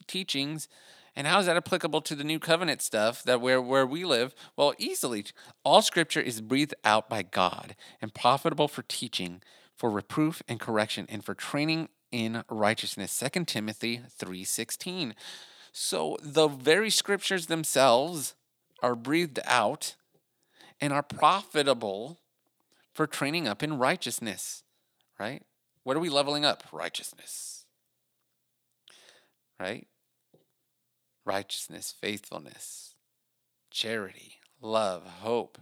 teachings, 0.07 0.69
and 1.17 1.25
how 1.25 1.39
is 1.39 1.47
that 1.47 1.57
applicable 1.57 2.01
to 2.01 2.13
the 2.13 2.23
new 2.23 2.37
covenant 2.37 2.79
stuff 2.83 3.23
that 3.23 3.41
where 3.41 3.59
where 3.59 3.87
we 3.87 4.05
live? 4.05 4.35
Well, 4.55 4.75
easily. 4.77 5.25
All 5.63 5.81
scripture 5.81 6.21
is 6.21 6.41
breathed 6.41 6.75
out 6.83 7.09
by 7.09 7.23
God 7.23 7.75
and 7.99 8.13
profitable 8.13 8.67
for 8.67 8.83
teaching, 8.83 9.41
for 9.75 9.89
reproof 9.89 10.43
and 10.47 10.59
correction 10.59 11.07
and 11.09 11.25
for 11.25 11.33
training 11.33 11.89
in 12.11 12.43
righteousness. 12.51 13.17
2 13.19 13.45
timothy 13.45 14.01
3.16 14.19 15.13
so 15.71 16.17
the 16.21 16.47
very 16.47 16.89
scriptures 16.89 17.47
themselves 17.47 18.35
are 18.83 18.95
breathed 18.95 19.39
out 19.45 19.95
and 20.79 20.93
are 20.93 21.03
profitable 21.03 22.19
for 22.93 23.07
training 23.07 23.47
up 23.47 23.63
in 23.63 23.79
righteousness 23.79 24.63
right? 25.19 25.41
What 25.81 25.97
are 25.97 25.99
we 25.99 26.09
leveling 26.09 26.45
up? 26.45 26.63
Righteousness 26.71 27.65
right 29.59 29.87
righteousness 31.27 31.93
faithfulness 31.99 32.95
charity 33.69 34.39
love 34.61 35.05
hope 35.21 35.59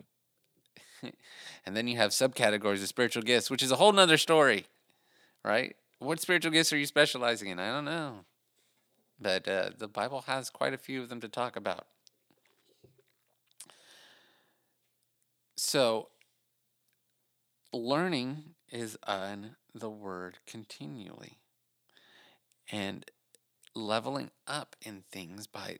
and 1.65 1.75
then 1.75 1.87
you 1.87 1.97
have 1.97 2.11
subcategories 2.11 2.81
of 2.81 2.87
spiritual 2.87 3.23
gifts, 3.23 3.49
which 3.49 3.63
is 3.63 3.71
a 3.71 3.75
whole 3.75 3.91
nother 3.91 4.17
story, 4.17 4.65
right? 5.43 5.75
What 5.99 6.19
spiritual 6.19 6.51
gifts 6.51 6.73
are 6.73 6.77
you 6.77 6.85
specializing 6.85 7.49
in? 7.49 7.59
I 7.59 7.71
don't 7.71 7.85
know. 7.85 8.25
But 9.19 9.47
uh, 9.47 9.69
the 9.77 9.87
Bible 9.87 10.21
has 10.27 10.49
quite 10.49 10.73
a 10.73 10.77
few 10.77 11.01
of 11.01 11.09
them 11.09 11.21
to 11.21 11.27
talk 11.27 11.55
about. 11.55 11.87
So, 15.55 16.09
learning 17.71 18.55
is 18.69 18.97
on 19.07 19.55
the 19.73 19.89
word 19.89 20.39
continually. 20.45 21.37
And 22.71 23.05
leveling 23.75 24.31
up 24.47 24.75
in 24.81 25.03
things 25.11 25.47
by 25.47 25.77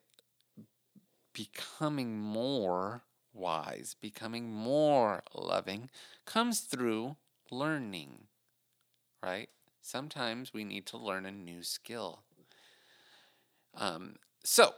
becoming 1.34 2.20
more 2.20 3.04
wise, 3.34 3.96
becoming 4.00 4.52
more 4.52 5.24
loving, 5.34 5.90
comes 6.26 6.62
through 6.62 7.16
learning, 7.52 8.28
right? 9.24 9.50
Sometimes 9.82 10.54
we 10.54 10.64
need 10.64 10.86
to 10.88 10.98
learn 10.98 11.26
a 11.26 11.32
new 11.32 11.64
skill. 11.64 12.24
Um, 13.76 14.16
so, 14.44 14.74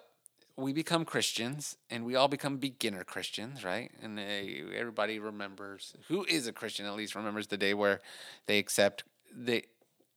we 0.58 0.74
become 0.74 1.06
Christians 1.06 1.78
and 1.90 2.04
we 2.04 2.16
all 2.16 2.28
become 2.28 2.58
beginner 2.58 3.04
Christians, 3.04 3.64
right? 3.64 3.92
And 4.02 4.18
they, 4.18 4.64
everybody 4.76 5.20
remembers 5.20 5.94
who 6.08 6.26
is 6.26 6.48
a 6.48 6.52
Christian 6.52 6.88
at 6.88 6.96
least 6.96 7.16
remembers 7.16 7.48
the 7.48 7.58
day 7.58 7.74
where 7.76 8.02
they 8.48 8.58
accept 8.58 9.04
they 9.32 9.64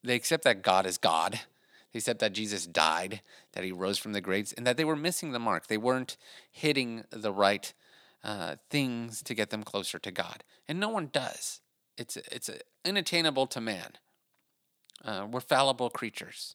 they 0.03 0.15
accept 0.15 0.45
that 0.45 0.63
God 0.63 0.87
is 0.87 0.97
God. 0.97 1.41
They 1.93 1.99
accept 1.99 2.21
that 2.21 2.33
Jesus 2.33 2.67
died, 2.67 3.21
that 3.53 3.65
he 3.65 3.73
rose 3.73 3.99
from 3.99 4.13
the 4.13 4.21
graves, 4.21 4.53
and 4.53 4.67
that 4.67 4.77
they 4.77 4.85
were 4.85 4.97
missing 4.97 5.33
the 5.33 5.39
mark. 5.39 5.67
They 5.67 5.77
weren't 5.77 6.17
hitting 6.51 7.05
the 7.11 7.33
right 7.33 7.73
uh, 8.23 8.57
things 8.69 9.23
to 9.23 9.35
get 9.35 9.51
them 9.51 9.63
closer 9.63 9.99
to 9.99 10.11
God. 10.11 10.45
And 10.69 10.79
no 10.79 10.89
one 10.89 11.11
does. 11.13 11.61
It's, 11.97 12.17
it's 12.17 12.51
unattainable 12.85 13.47
to 13.49 13.61
man. 13.61 13.93
Uh, 15.05 15.27
we're 15.31 15.41
fallible 15.41 15.91
creatures. 15.91 16.55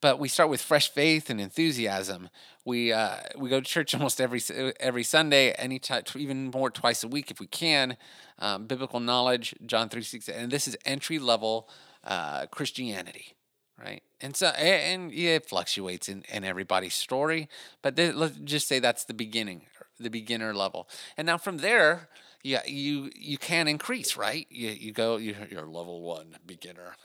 But 0.00 0.20
we 0.20 0.28
start 0.28 0.48
with 0.48 0.62
fresh 0.62 0.90
faith 0.90 1.28
and 1.28 1.40
enthusiasm. 1.40 2.28
We 2.64 2.92
uh, 2.92 3.16
we 3.36 3.48
go 3.50 3.60
to 3.60 3.66
church 3.66 3.94
almost 3.96 4.20
every 4.20 4.40
every 4.78 5.02
Sunday, 5.02 5.50
any 5.52 5.80
time, 5.80 6.04
even 6.14 6.50
more 6.54 6.70
twice 6.70 7.02
a 7.02 7.08
week 7.08 7.32
if 7.32 7.40
we 7.40 7.48
can. 7.48 7.96
Um, 8.38 8.66
biblical 8.66 9.00
knowledge, 9.00 9.56
John 9.66 9.88
three 9.88 10.02
six, 10.02 10.28
and 10.28 10.52
this 10.52 10.68
is 10.68 10.76
entry 10.84 11.18
level 11.18 11.68
uh, 12.04 12.46
Christianity 12.46 13.34
right? 13.80 14.02
And 14.20 14.36
so, 14.36 14.48
and 14.48 15.12
yeah, 15.12 15.36
it 15.36 15.46
fluctuates 15.46 16.08
in, 16.08 16.24
in 16.28 16.44
everybody's 16.44 16.94
story, 16.94 17.48
but 17.82 17.96
let's 17.96 18.36
just 18.38 18.66
say 18.66 18.78
that's 18.78 19.04
the 19.04 19.14
beginning, 19.14 19.62
the 19.98 20.10
beginner 20.10 20.52
level. 20.54 20.88
And 21.16 21.26
now 21.26 21.38
from 21.38 21.58
there, 21.58 22.08
yeah, 22.42 22.62
you 22.66 23.10
you 23.14 23.38
can 23.38 23.68
increase, 23.68 24.16
right? 24.16 24.46
You 24.50 24.70
you 24.70 24.92
go, 24.92 25.16
you're, 25.16 25.36
you're 25.50 25.66
level 25.66 26.02
one 26.02 26.36
beginner. 26.46 26.96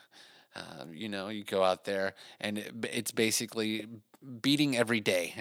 Um, 0.56 0.94
you 0.94 1.10
know, 1.10 1.30
you 1.30 1.44
go 1.44 1.64
out 1.64 1.86
there, 1.86 2.14
and 2.40 2.60
it, 2.60 2.72
it's 2.92 3.12
basically 3.12 3.88
beating 4.42 4.78
every 4.78 5.00
day. 5.00 5.34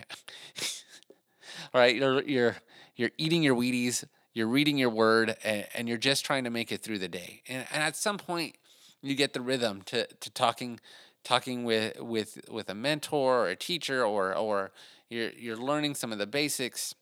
All 1.75 1.81
right, 1.81 1.95
you're 1.95 2.23
you're 2.23 2.57
you're 2.97 3.11
eating 3.19 3.43
your 3.43 3.55
Wheaties, 3.55 4.05
you're 4.33 4.47
reading 4.47 4.79
your 4.79 4.91
word, 4.91 5.37
and, 5.45 5.67
and 5.75 5.89
you're 5.89 5.99
just 5.99 6.25
trying 6.25 6.45
to 6.45 6.51
make 6.51 6.73
it 6.73 6.83
through 6.83 6.99
the 6.99 7.09
day. 7.09 7.43
And, 7.47 7.67
and 7.73 7.83
at 7.83 7.95
some 7.95 8.17
point, 8.17 8.57
you 9.03 9.15
get 9.15 9.33
the 9.33 9.41
rhythm 9.41 9.83
to 9.83 10.07
to 10.07 10.31
talking 10.31 10.81
talking 11.25 11.65
with 11.65 12.01
with 12.01 12.39
with 12.51 12.69
a 12.69 12.75
mentor 12.75 13.45
or 13.45 13.49
a 13.49 13.57
teacher 13.57 14.05
or 14.05 14.35
or 14.35 14.73
you're 15.09 15.31
you're 15.31 15.57
learning 15.57 15.95
some 15.95 16.13
of 16.13 16.19
the 16.19 16.27
basics 16.27 16.95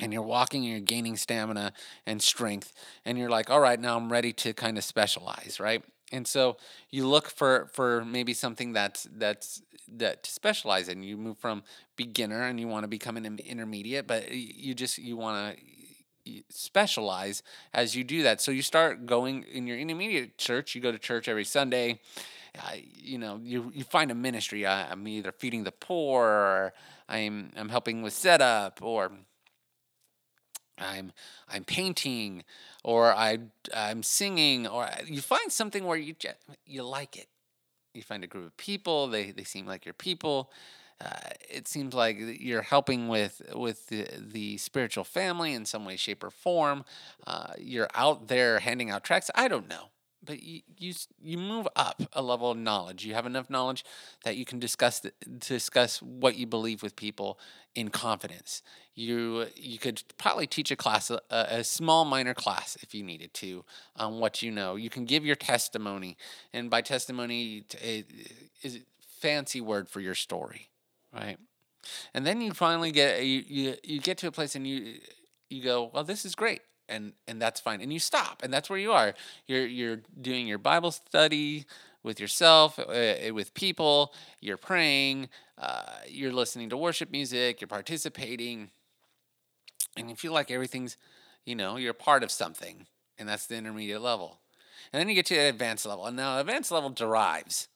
and 0.00 0.12
you're 0.12 0.22
walking 0.22 0.62
and 0.62 0.70
you're 0.70 0.80
gaining 0.80 1.16
stamina 1.16 1.72
and 2.06 2.22
strength 2.22 2.72
and 3.04 3.18
you're 3.18 3.30
like 3.30 3.50
all 3.50 3.60
right 3.60 3.80
now 3.80 3.96
i'm 3.96 4.10
ready 4.10 4.32
to 4.32 4.52
kind 4.52 4.78
of 4.78 4.84
specialize 4.84 5.58
right? 5.60 5.84
And 6.12 6.26
so 6.26 6.58
you 6.90 7.08
look 7.08 7.30
for 7.30 7.68
for 7.72 8.04
maybe 8.04 8.34
something 8.34 8.72
that's 8.74 9.08
that's 9.16 9.62
that 9.88 10.22
to 10.24 10.30
specialize 10.30 10.88
in. 10.88 11.02
You 11.02 11.16
move 11.16 11.38
from 11.38 11.62
beginner 11.96 12.42
and 12.42 12.60
you 12.60 12.68
want 12.68 12.84
to 12.84 12.88
become 12.88 13.16
an 13.16 13.38
intermediate 13.44 14.06
but 14.06 14.30
you 14.30 14.74
just 14.74 14.98
you 14.98 15.16
want 15.16 15.56
to 15.56 15.64
specialize 16.48 17.42
as 17.74 17.96
you 17.96 18.04
do 18.04 18.22
that 18.22 18.40
so 18.40 18.50
you 18.50 18.62
start 18.62 19.06
going 19.06 19.44
in 19.44 19.66
your 19.66 19.76
intermediate 19.76 20.38
church 20.38 20.74
you 20.74 20.80
go 20.80 20.92
to 20.92 20.98
church 20.98 21.28
every 21.28 21.44
sunday 21.44 21.98
I, 22.60 22.84
you 22.94 23.18
know, 23.18 23.40
you 23.42 23.72
you 23.74 23.84
find 23.84 24.10
a 24.10 24.14
ministry. 24.14 24.66
I, 24.66 24.92
am 24.92 25.08
either 25.08 25.32
feeding 25.32 25.64
the 25.64 25.72
poor, 25.72 26.24
or 26.24 26.74
I'm 27.08 27.50
I'm 27.56 27.70
helping 27.70 28.02
with 28.02 28.12
setup, 28.12 28.80
or 28.82 29.10
I'm 30.78 31.12
I'm 31.48 31.64
painting, 31.64 32.44
or 32.84 33.12
I 33.12 33.38
I'm 33.74 34.02
singing, 34.02 34.66
or 34.66 34.88
you 35.06 35.22
find 35.22 35.50
something 35.50 35.84
where 35.84 35.96
you 35.96 36.14
you 36.66 36.82
like 36.82 37.16
it. 37.16 37.28
You 37.94 38.02
find 38.02 38.22
a 38.22 38.26
group 38.26 38.46
of 38.46 38.56
people. 38.56 39.08
They 39.08 39.30
they 39.30 39.44
seem 39.44 39.66
like 39.66 39.86
your 39.86 39.94
people. 39.94 40.50
Uh, 41.02 41.30
it 41.50 41.66
seems 41.66 41.94
like 41.94 42.16
you're 42.18 42.62
helping 42.62 43.08
with 43.08 43.42
with 43.54 43.88
the, 43.88 44.06
the 44.20 44.56
spiritual 44.58 45.04
family 45.04 45.52
in 45.52 45.64
some 45.64 45.84
way, 45.84 45.96
shape, 45.96 46.22
or 46.22 46.30
form. 46.30 46.84
Uh, 47.26 47.52
you're 47.58 47.88
out 47.94 48.28
there 48.28 48.60
handing 48.60 48.90
out 48.90 49.02
tracts. 49.02 49.30
I 49.34 49.48
don't 49.48 49.68
know 49.68 49.90
but 50.24 50.42
you, 50.42 50.60
you 50.78 50.94
you 51.22 51.36
move 51.36 51.66
up 51.74 52.02
a 52.12 52.22
level 52.22 52.50
of 52.50 52.56
knowledge. 52.56 53.04
You 53.04 53.14
have 53.14 53.26
enough 53.26 53.50
knowledge 53.50 53.84
that 54.24 54.36
you 54.36 54.44
can 54.44 54.58
discuss 54.58 55.00
the, 55.00 55.12
discuss 55.38 56.00
what 56.00 56.36
you 56.36 56.46
believe 56.46 56.82
with 56.82 56.96
people 56.96 57.38
in 57.74 57.88
confidence. 57.88 58.62
You 58.94 59.46
you 59.56 59.78
could 59.78 60.02
probably 60.18 60.46
teach 60.46 60.70
a 60.70 60.76
class 60.76 61.10
a, 61.10 61.20
a 61.30 61.64
small 61.64 62.04
minor 62.04 62.34
class 62.34 62.76
if 62.82 62.94
you 62.94 63.02
needed 63.02 63.34
to 63.34 63.64
on 63.96 64.18
what 64.18 64.42
you 64.42 64.50
know. 64.50 64.76
You 64.76 64.90
can 64.90 65.04
give 65.04 65.24
your 65.24 65.36
testimony, 65.36 66.16
and 66.52 66.70
by 66.70 66.82
testimony 66.82 67.64
it 67.82 68.06
is 68.62 68.76
a 68.76 68.80
fancy 69.20 69.60
word 69.60 69.88
for 69.88 70.00
your 70.00 70.14
story, 70.14 70.68
right? 71.12 71.38
And 72.14 72.26
then 72.26 72.40
you 72.40 72.52
finally 72.52 72.92
get 72.92 73.24
you, 73.24 73.42
you 73.46 73.74
you 73.82 74.00
get 74.00 74.18
to 74.18 74.28
a 74.28 74.32
place 74.32 74.54
and 74.54 74.66
you 74.66 74.98
you 75.50 75.62
go, 75.62 75.90
well, 75.92 76.04
this 76.04 76.24
is 76.24 76.34
great. 76.34 76.62
And 76.88 77.12
and 77.26 77.40
that's 77.40 77.60
fine. 77.60 77.80
And 77.80 77.92
you 77.92 77.98
stop 77.98 78.42
and 78.42 78.52
that's 78.52 78.70
where 78.70 78.78
you 78.78 78.92
are. 78.92 79.14
You're 79.46 79.66
you're 79.66 80.00
doing 80.20 80.46
your 80.46 80.58
bible 80.58 80.90
study 80.90 81.64
with 82.02 82.20
yourself 82.20 82.78
uh, 82.78 82.82
uh, 82.82 83.34
with 83.34 83.54
people. 83.54 84.14
You're 84.40 84.56
praying 84.56 85.28
uh, 85.58 85.82
you're 86.08 86.32
listening 86.32 86.70
to 86.70 86.76
worship 86.76 87.10
music 87.10 87.60
you're 87.60 87.68
participating. 87.68 88.70
And 89.96 90.08
you 90.08 90.16
feel 90.16 90.32
like 90.32 90.50
everything's 90.50 90.96
you 91.44 91.54
know 91.54 91.76
you're 91.76 91.94
part 91.94 92.22
of 92.22 92.30
something 92.30 92.86
and 93.18 93.28
that's 93.28 93.46
the 93.46 93.56
intermediate 93.56 94.02
level. 94.02 94.38
And 94.92 95.00
then 95.00 95.08
you 95.08 95.14
get 95.14 95.26
to 95.26 95.34
the 95.34 95.48
advanced 95.48 95.86
level. 95.86 96.06
And 96.06 96.16
now 96.16 96.38
advanced 96.38 96.70
level 96.70 96.90
derives 96.90 97.68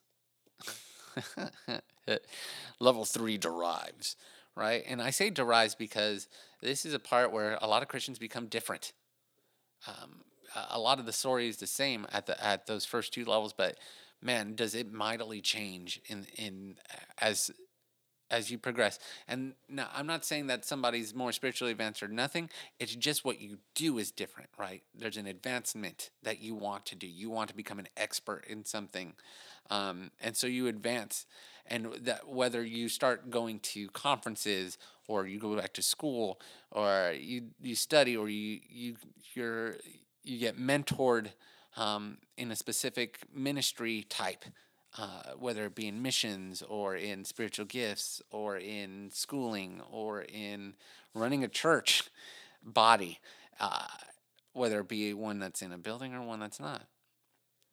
level 2.81 3.05
three 3.05 3.39
derives 3.39 4.17
right? 4.57 4.85
And 4.89 5.03
i 5.03 5.11
say 5.11 5.31
derives 5.31 5.75
because 5.75 6.29
this 6.63 6.87
is 6.87 6.95
a 6.95 6.99
part 6.99 7.31
where 7.31 7.59
a 7.61 7.67
lot 7.67 7.83
of 7.83 7.89
christians 7.89 8.19
become 8.19 8.47
different. 8.47 8.93
Um, 9.87 10.23
a 10.71 10.79
lot 10.79 10.99
of 10.99 11.07
the 11.07 11.13
story 11.13 11.49
is 11.49 11.59
the 11.59 11.67
same 11.67 12.07
at 12.13 12.27
the 12.27 12.43
at 12.43 12.67
those 12.67 12.85
first 12.85 13.13
two 13.13 13.25
levels, 13.25 13.53
but 13.53 13.77
man, 14.23 14.55
does 14.55 14.75
it 14.75 14.93
mightily 14.93 15.41
change 15.41 16.01
in 16.07 16.27
in 16.37 16.77
as 17.21 17.51
as 18.31 18.51
you 18.51 18.59
progress. 18.59 18.99
And 19.29 19.55
now 19.69 19.89
I'm 19.95 20.07
not 20.07 20.25
saying 20.25 20.49
that 20.49 20.65
somebody's 20.65 21.15
more 21.15 21.33
spiritually 21.33 21.73
advanced 21.73 22.03
or 22.03 22.09
nothing. 22.09 22.51
It's 22.79 22.95
just 22.95 23.25
what 23.25 23.41
you 23.41 23.59
do 23.75 23.99
is 23.99 24.11
different, 24.11 24.51
right? 24.59 24.83
There's 24.95 25.17
an 25.17 25.27
advancement 25.27 26.11
that 26.23 26.41
you 26.41 26.55
want 26.55 26.87
to 26.87 26.95
do. 26.95 27.07
You 27.07 27.31
want 27.31 27.49
to 27.51 27.57
become 27.57 27.79
an 27.79 27.89
expert 27.97 28.45
in 28.49 28.65
something. 28.65 29.15
Um, 29.71 30.11
and 30.21 30.37
so 30.37 30.47
you 30.47 30.67
advance. 30.67 31.27
And 31.69 31.95
that 32.03 32.29
whether 32.29 32.65
you 32.65 32.89
start 32.89 33.31
going 33.31 33.59
to 33.61 33.89
conferences 33.89 34.79
or 35.09 35.27
you 35.27 35.39
go 35.39 35.57
back 35.57 35.73
to 35.75 35.83
school 35.83 36.41
or 36.71 37.13
you, 37.19 37.47
you 37.61 37.75
study 37.75 38.17
or 38.17 38.29
you, 38.29 38.61
you, 38.69 38.97
you're, 39.35 39.77
you 40.23 40.39
get 40.39 40.59
mentored 40.59 41.29
um, 41.77 42.19
in 42.37 42.51
a 42.51 42.57
specific 42.57 43.19
ministry 43.35 44.07
type 44.09 44.45
uh, 44.99 45.33
whether 45.39 45.67
it 45.67 45.75
be 45.75 45.89
in 45.89 46.01
missions 46.01 46.63
or 46.63 46.97
in 46.97 47.25
spiritual 47.25 47.67
gifts 47.67 48.23
or 48.31 48.57
in 48.57 49.11
schooling 49.13 49.83
or 49.91 50.23
in 50.23 50.75
running 51.15 51.45
a 51.45 51.49
church 51.49 52.05
body, 52.63 53.21
uh, 53.61 53.87
whether 54.53 54.81
it 54.81 54.89
be 54.89 55.13
one 55.13 55.39
that's 55.39 55.63
in 55.63 55.73
a 55.73 55.79
building 55.79 56.15
or 56.15 56.23
one 56.23 56.41
that's 56.41 56.61
not. 56.61 56.87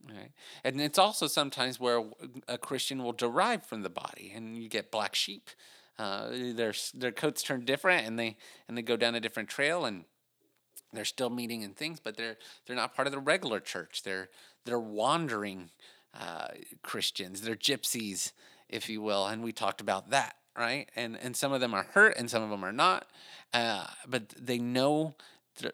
Right? 0.06 0.32
And 0.66 0.82
it's 0.82 1.00
also 1.00 1.28
sometimes 1.28 1.80
where 1.80 2.04
a 2.50 2.58
Christian 2.58 3.04
will 3.04 3.14
derive 3.14 3.66
from 3.66 3.84
the 3.84 3.90
body, 3.90 4.34
and 4.36 4.58
you 4.58 4.68
get 4.68 4.92
black 4.92 5.16
sheep. 5.16 5.50
Uh, 5.98 6.28
their 6.30 6.74
their 6.94 7.14
coats 7.14 7.42
turn 7.42 7.64
different, 7.64 8.06
and 8.06 8.20
they 8.20 8.36
and 8.68 8.78
they 8.78 8.82
go 8.82 8.98
down 8.98 9.16
a 9.16 9.22
different 9.22 9.48
trail, 9.48 9.86
and 9.86 10.04
they're 10.92 11.06
still 11.06 11.30
meeting 11.30 11.62
in 11.62 11.74
things, 11.74 12.02
but 12.02 12.18
they're 12.18 12.36
they're 12.66 12.76
not 12.76 12.94
part 12.94 13.08
of 13.08 13.14
the 13.14 13.20
regular 13.20 13.62
church. 13.62 14.04
They're 14.04 14.28
they're 14.66 14.78
wandering 14.78 15.70
uh, 16.20 16.48
Christians. 16.82 17.42
They're 17.42 17.56
gypsies, 17.56 18.32
if 18.70 18.90
you 18.90 19.02
will, 19.02 19.26
and 19.28 19.44
we 19.44 19.52
talked 19.52 19.82
about 19.82 20.10
that, 20.12 20.36
right? 20.58 20.90
And 20.96 21.18
and 21.18 21.36
some 21.36 21.54
of 21.54 21.62
them 21.62 21.74
are 21.74 21.88
hurt, 21.94 22.16
and 22.18 22.30
some 22.30 22.44
of 22.44 22.50
them 22.50 22.64
are 22.64 22.72
not, 22.72 23.08
uh, 23.54 23.88
but 24.08 24.30
they 24.30 24.60
know 24.60 25.16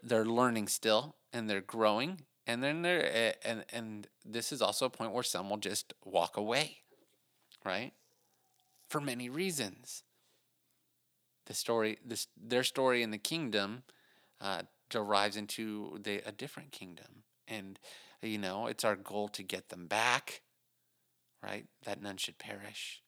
they're 0.04 0.26
learning 0.26 0.68
still, 0.68 1.16
and 1.34 1.50
they're 1.50 1.62
growing, 1.62 2.22
and 2.48 2.64
then 2.64 2.82
they're 2.82 3.36
and 3.44 3.66
and 3.72 4.08
this 4.26 4.52
is 4.52 4.62
also 4.62 4.86
a 4.86 4.90
point 4.90 5.14
where 5.14 5.24
some 5.24 5.50
will 5.50 5.58
just 5.58 5.94
walk 6.04 6.38
away, 6.38 6.78
right? 7.66 7.94
For 8.90 9.02
many 9.02 9.30
reasons. 9.30 10.04
The 11.46 11.56
story, 11.56 11.98
this 12.06 12.28
their 12.40 12.64
story 12.64 13.02
in 13.02 13.10
the 13.10 13.18
kingdom, 13.18 13.84
uh, 14.40 14.64
derives 14.90 15.36
into 15.36 16.00
the, 16.02 16.22
a 16.28 16.32
different 16.32 16.72
kingdom, 16.72 17.24
and 17.48 17.80
you 18.22 18.38
know, 18.38 18.68
it's 18.68 18.84
our 18.84 18.96
goal 18.96 19.28
to 19.30 19.44
get 19.44 19.70
them 19.70 19.88
back, 19.88 20.42
right? 21.44 21.66
That 21.86 22.02
none 22.02 22.18
should 22.18 22.38
perish. 22.38 23.02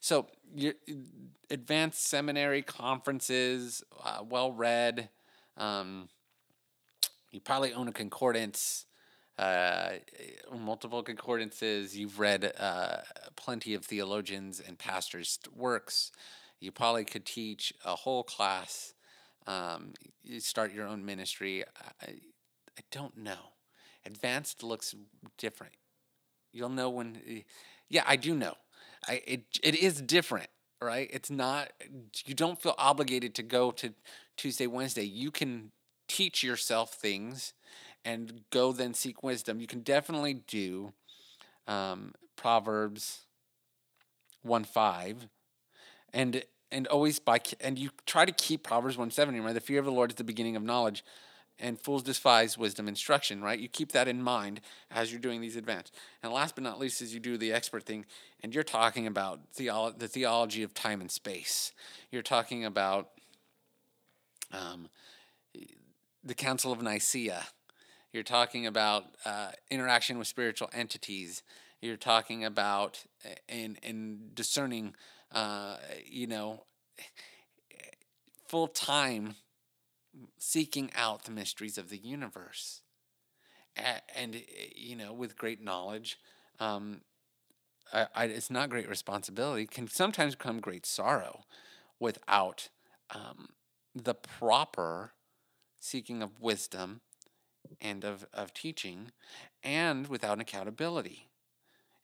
So, 0.00 0.26
your 0.54 0.74
advanced 1.50 2.06
seminary 2.06 2.62
conferences, 2.62 3.82
uh, 4.04 4.22
well 4.28 4.52
read. 4.52 5.08
Um, 5.56 6.08
you 7.30 7.40
probably 7.40 7.72
own 7.72 7.88
a 7.88 7.92
concordance, 7.92 8.84
uh, 9.38 9.92
multiple 10.54 11.02
concordances. 11.02 11.96
You've 11.96 12.18
read 12.18 12.52
uh, 12.58 12.98
plenty 13.36 13.74
of 13.74 13.84
theologians 13.84 14.60
and 14.60 14.78
pastors' 14.78 15.38
works. 15.54 16.12
You 16.60 16.70
probably 16.70 17.04
could 17.04 17.24
teach 17.24 17.72
a 17.84 17.96
whole 17.96 18.22
class. 18.22 18.94
Um, 19.46 19.94
you 20.22 20.40
start 20.40 20.72
your 20.72 20.86
own 20.86 21.04
ministry. 21.04 21.64
I, 22.02 22.06
I 22.08 22.82
don't 22.90 23.16
know. 23.16 23.52
Advanced 24.04 24.62
looks 24.62 24.94
different. 25.38 25.74
You'll 26.52 26.68
know 26.68 26.90
when. 26.90 27.18
Eh, 27.28 27.40
yeah, 27.88 28.04
I 28.06 28.16
do 28.16 28.34
know. 28.34 28.54
I 29.06 29.22
it 29.26 29.44
it 29.62 29.74
is 29.76 30.00
different, 30.00 30.48
right? 30.80 31.08
It's 31.12 31.30
not. 31.30 31.72
You 32.24 32.34
don't 32.34 32.60
feel 32.60 32.74
obligated 32.78 33.34
to 33.36 33.42
go 33.42 33.70
to 33.72 33.94
Tuesday, 34.36 34.66
Wednesday. 34.66 35.04
You 35.04 35.30
can 35.30 35.72
teach 36.08 36.42
yourself 36.42 36.94
things, 36.94 37.54
and 38.04 38.42
go 38.50 38.72
then 38.72 38.94
seek 38.94 39.22
wisdom. 39.22 39.60
You 39.60 39.66
can 39.66 39.80
definitely 39.80 40.34
do 40.34 40.92
um, 41.66 42.14
Proverbs 42.36 43.20
one 44.42 44.64
five, 44.64 45.28
and 46.12 46.44
and 46.70 46.86
always 46.88 47.18
by 47.18 47.40
and 47.60 47.78
you 47.78 47.90
try 48.06 48.24
to 48.24 48.32
keep 48.32 48.62
Proverbs 48.62 48.96
one 48.96 49.10
seven. 49.10 49.34
Remember, 49.34 49.54
the 49.54 49.60
fear 49.60 49.78
of 49.78 49.84
the 49.84 49.92
Lord 49.92 50.10
is 50.10 50.16
the 50.16 50.24
beginning 50.24 50.56
of 50.56 50.62
knowledge 50.62 51.04
and 51.62 51.80
fools 51.80 52.02
despise 52.02 52.58
wisdom 52.58 52.88
instruction, 52.88 53.40
right? 53.40 53.58
You 53.58 53.68
keep 53.68 53.92
that 53.92 54.08
in 54.08 54.20
mind 54.20 54.60
as 54.90 55.12
you're 55.12 55.20
doing 55.20 55.40
these 55.40 55.56
advanced. 55.56 55.94
And 56.22 56.32
last 56.32 56.56
but 56.56 56.64
not 56.64 56.78
least 56.78 57.00
is 57.00 57.14
you 57.14 57.20
do 57.20 57.38
the 57.38 57.52
expert 57.52 57.84
thing, 57.84 58.04
and 58.42 58.52
you're 58.52 58.64
talking 58.64 59.06
about 59.06 59.52
theolo- 59.56 59.96
the 59.96 60.08
theology 60.08 60.64
of 60.64 60.74
time 60.74 61.00
and 61.00 61.10
space. 61.10 61.72
You're 62.10 62.22
talking 62.22 62.64
about 62.64 63.10
um, 64.52 64.88
the 66.24 66.34
Council 66.34 66.72
of 66.72 66.82
Nicaea. 66.82 67.44
You're 68.12 68.24
talking 68.24 68.66
about 68.66 69.04
uh, 69.24 69.52
interaction 69.70 70.18
with 70.18 70.26
spiritual 70.26 70.68
entities. 70.74 71.42
You're 71.80 71.96
talking 71.96 72.44
about 72.44 73.04
in 73.48 73.78
in 73.82 74.30
discerning, 74.34 74.94
uh, 75.30 75.76
you 76.04 76.26
know, 76.26 76.64
full 78.48 78.66
time 78.66 79.36
seeking 80.38 80.90
out 80.94 81.24
the 81.24 81.30
mysteries 81.30 81.78
of 81.78 81.88
the 81.88 81.98
universe. 81.98 82.82
And, 83.76 84.36
eh, 84.36 84.40
you 84.74 84.96
know, 84.96 85.12
with 85.12 85.38
great 85.38 85.62
knowledge, 85.62 86.18
um, 86.60 87.00
I, 87.92 88.06
I, 88.14 88.24
it's 88.24 88.50
not 88.50 88.70
great 88.70 88.88
responsibility, 88.88 89.66
can 89.66 89.88
sometimes 89.88 90.34
come 90.34 90.60
great 90.60 90.86
sorrow 90.86 91.44
without 91.98 92.68
um, 93.10 93.48
the 93.94 94.14
proper 94.14 95.12
seeking 95.80 96.22
of 96.22 96.40
wisdom 96.40 97.00
and 97.80 98.04
of, 98.04 98.26
of 98.32 98.52
teaching 98.52 99.12
and 99.62 100.08
without 100.08 100.40
accountability. 100.40 101.28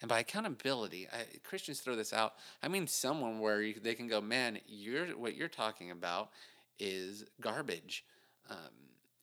And 0.01 0.09
by 0.09 0.21
accountability, 0.21 1.09
I, 1.13 1.39
Christians 1.43 1.81
throw 1.81 1.97
this 1.97 2.13
out. 2.13 2.35
I 2.63 2.69
mean, 2.69 2.87
someone 2.87 3.41
where 3.41 3.63
you, 3.63 3.75
they 3.83 3.95
can 3.95 4.07
go, 4.07 4.21
man, 4.21 4.59
you're 4.67 5.09
what 5.09 5.35
you're 5.35 5.49
talking 5.49 5.91
about 5.91 6.31
is 6.79 7.25
garbage. 7.41 8.05
Um, 8.49 8.57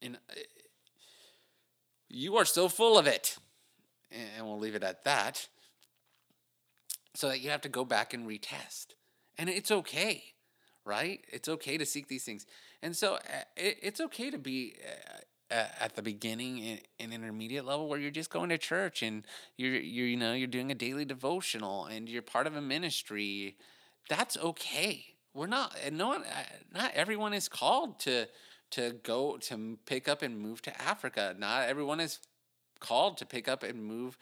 and 0.01 0.15
uh, 0.29 0.35
you 2.09 2.35
are 2.37 2.45
so 2.45 2.69
full 2.69 2.97
of 2.97 3.07
it. 3.07 3.37
And 4.11 4.45
we'll 4.45 4.59
leave 4.59 4.75
it 4.75 4.83
at 4.83 5.03
that. 5.03 5.47
So 7.15 7.29
that 7.29 7.41
you 7.41 7.49
have 7.49 7.61
to 7.61 7.69
go 7.69 7.85
back 7.85 8.13
and 8.13 8.27
retest. 8.27 8.87
And 9.37 9.49
it's 9.49 9.71
okay, 9.71 10.23
right? 10.85 11.21
It's 11.31 11.49
okay 11.49 11.77
to 11.77 11.85
seek 11.85 12.07
these 12.07 12.23
things. 12.23 12.45
And 12.81 12.95
so 12.95 13.15
uh, 13.15 13.19
it's 13.55 13.99
okay 13.99 14.29
to 14.29 14.37
be 14.37 14.75
uh, 15.51 15.65
at 15.79 15.95
the 15.95 16.01
beginning 16.01 16.79
and 16.99 17.13
intermediate 17.13 17.65
level 17.65 17.87
where 17.87 17.99
you're 17.99 18.11
just 18.11 18.29
going 18.29 18.49
to 18.49 18.57
church 18.57 19.03
and 19.03 19.25
you're 19.57 19.75
you're 19.75 20.07
you 20.07 20.17
know 20.17 20.33
you're 20.33 20.47
doing 20.47 20.71
a 20.71 20.75
daily 20.75 21.05
devotional 21.05 21.85
and 21.85 22.09
you're 22.09 22.21
part 22.21 22.47
of 22.47 22.55
a 22.55 22.61
ministry 22.61 23.55
that's 24.09 24.37
okay 24.37 25.14
we're 25.35 25.47
not 25.47 25.75
and 25.85 25.97
no 25.97 26.07
one 26.07 26.23
uh, 26.23 26.43
not 26.73 26.91
everyone 26.95 27.33
is 27.33 27.47
called 27.47 27.99
to 27.99 28.27
to 28.71 28.95
go 29.03 29.37
to 29.37 29.77
pick 29.85 30.07
up 30.07 30.21
and 30.21 30.39
move 30.39 30.61
to 30.63 30.81
Africa. 30.81 31.35
Not 31.37 31.69
everyone 31.69 31.99
is 31.99 32.19
called 32.79 33.17
to 33.17 33.25
pick 33.25 33.47
up 33.47 33.63
and 33.63 33.83
move 33.83 34.17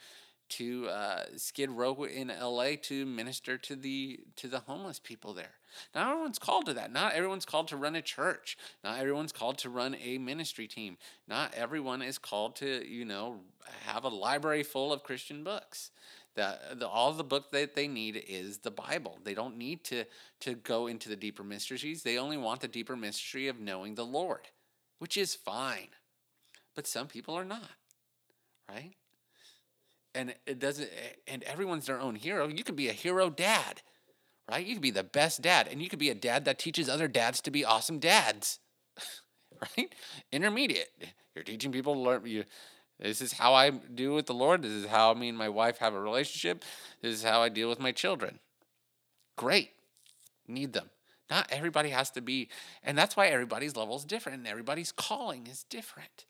to 0.50 0.86
uh, 0.88 1.24
Skid 1.36 1.70
Row 1.70 2.04
in 2.04 2.28
LA 2.28 2.72
to 2.82 3.06
minister 3.06 3.56
to 3.58 3.74
the 3.76 4.20
to 4.36 4.48
the 4.48 4.60
homeless 4.60 4.98
people 4.98 5.32
there. 5.32 5.54
Not 5.94 6.10
everyone's 6.10 6.38
called 6.38 6.66
to 6.66 6.74
that. 6.74 6.92
Not 6.92 7.14
everyone's 7.14 7.44
called 7.44 7.68
to 7.68 7.76
run 7.76 7.96
a 7.96 8.02
church. 8.02 8.56
Not 8.84 8.98
everyone's 8.98 9.32
called 9.32 9.58
to 9.58 9.70
run 9.70 9.96
a 10.02 10.18
ministry 10.18 10.68
team. 10.68 10.98
Not 11.26 11.54
everyone 11.54 12.02
is 12.02 12.18
called 12.18 12.56
to, 12.56 12.86
you 12.88 13.04
know, 13.04 13.40
have 13.86 14.04
a 14.04 14.08
library 14.08 14.62
full 14.62 14.92
of 14.92 15.02
Christian 15.02 15.42
books. 15.42 15.90
The, 16.34 16.58
the, 16.74 16.88
all 16.88 17.12
the 17.12 17.22
book 17.22 17.52
that 17.52 17.74
they 17.74 17.86
need 17.86 18.22
is 18.28 18.58
the 18.58 18.70
Bible. 18.70 19.18
They 19.22 19.34
don't 19.34 19.56
need 19.56 19.84
to, 19.84 20.04
to 20.40 20.54
go 20.54 20.88
into 20.88 21.08
the 21.08 21.16
deeper 21.16 21.44
mysteries. 21.44 22.02
They 22.02 22.18
only 22.18 22.36
want 22.36 22.60
the 22.60 22.68
deeper 22.68 22.96
mystery 22.96 23.46
of 23.46 23.60
knowing 23.60 23.94
the 23.94 24.04
Lord, 24.04 24.48
which 24.98 25.16
is 25.16 25.34
fine. 25.34 25.88
But 26.74 26.88
some 26.88 27.06
people 27.06 27.36
are 27.36 27.44
not, 27.44 27.70
right? 28.68 28.94
And 30.14 30.34
it 30.46 30.58
doesn't, 30.58 30.90
and 31.28 31.42
everyone's 31.44 31.86
their 31.86 32.00
own 32.00 32.16
hero. 32.16 32.48
You 32.48 32.64
could 32.64 32.76
be 32.76 32.88
a 32.88 32.92
hero 32.92 33.30
dad, 33.30 33.82
right? 34.50 34.64
You 34.66 34.74
could 34.74 34.82
be 34.82 34.90
the 34.90 35.04
best 35.04 35.40
dad, 35.40 35.68
and 35.70 35.80
you 35.80 35.88
could 35.88 36.00
be 36.00 36.10
a 36.10 36.14
dad 36.14 36.44
that 36.46 36.58
teaches 36.58 36.88
other 36.88 37.06
dads 37.08 37.40
to 37.42 37.50
be 37.52 37.64
awesome 37.64 38.00
dads, 38.00 38.58
right? 39.76 39.94
Intermediate. 40.32 40.90
You're 41.34 41.44
teaching 41.44 41.70
people 41.70 41.94
to 41.94 42.00
learn. 42.00 42.26
You, 42.26 42.44
this 43.04 43.20
is 43.20 43.34
how 43.34 43.52
I 43.52 43.68
do 43.68 44.14
with 44.14 44.24
the 44.24 44.32
Lord. 44.32 44.62
This 44.62 44.72
is 44.72 44.86
how 44.86 45.12
me 45.12 45.28
and 45.28 45.36
my 45.36 45.50
wife 45.50 45.76
have 45.76 45.92
a 45.92 46.00
relationship. 46.00 46.64
This 47.02 47.14
is 47.14 47.22
how 47.22 47.42
I 47.42 47.50
deal 47.50 47.68
with 47.68 47.78
my 47.78 47.92
children. 47.92 48.38
Great. 49.36 49.72
Need 50.48 50.72
them. 50.72 50.88
Not 51.28 51.52
everybody 51.52 51.90
has 51.90 52.10
to 52.12 52.22
be, 52.22 52.48
and 52.82 52.96
that's 52.96 53.14
why 53.14 53.26
everybody's 53.26 53.76
level 53.76 53.96
is 53.96 54.06
different 54.06 54.38
and 54.38 54.48
everybody's 54.48 54.90
calling 54.90 55.46
is 55.46 55.64
different, 55.64 56.24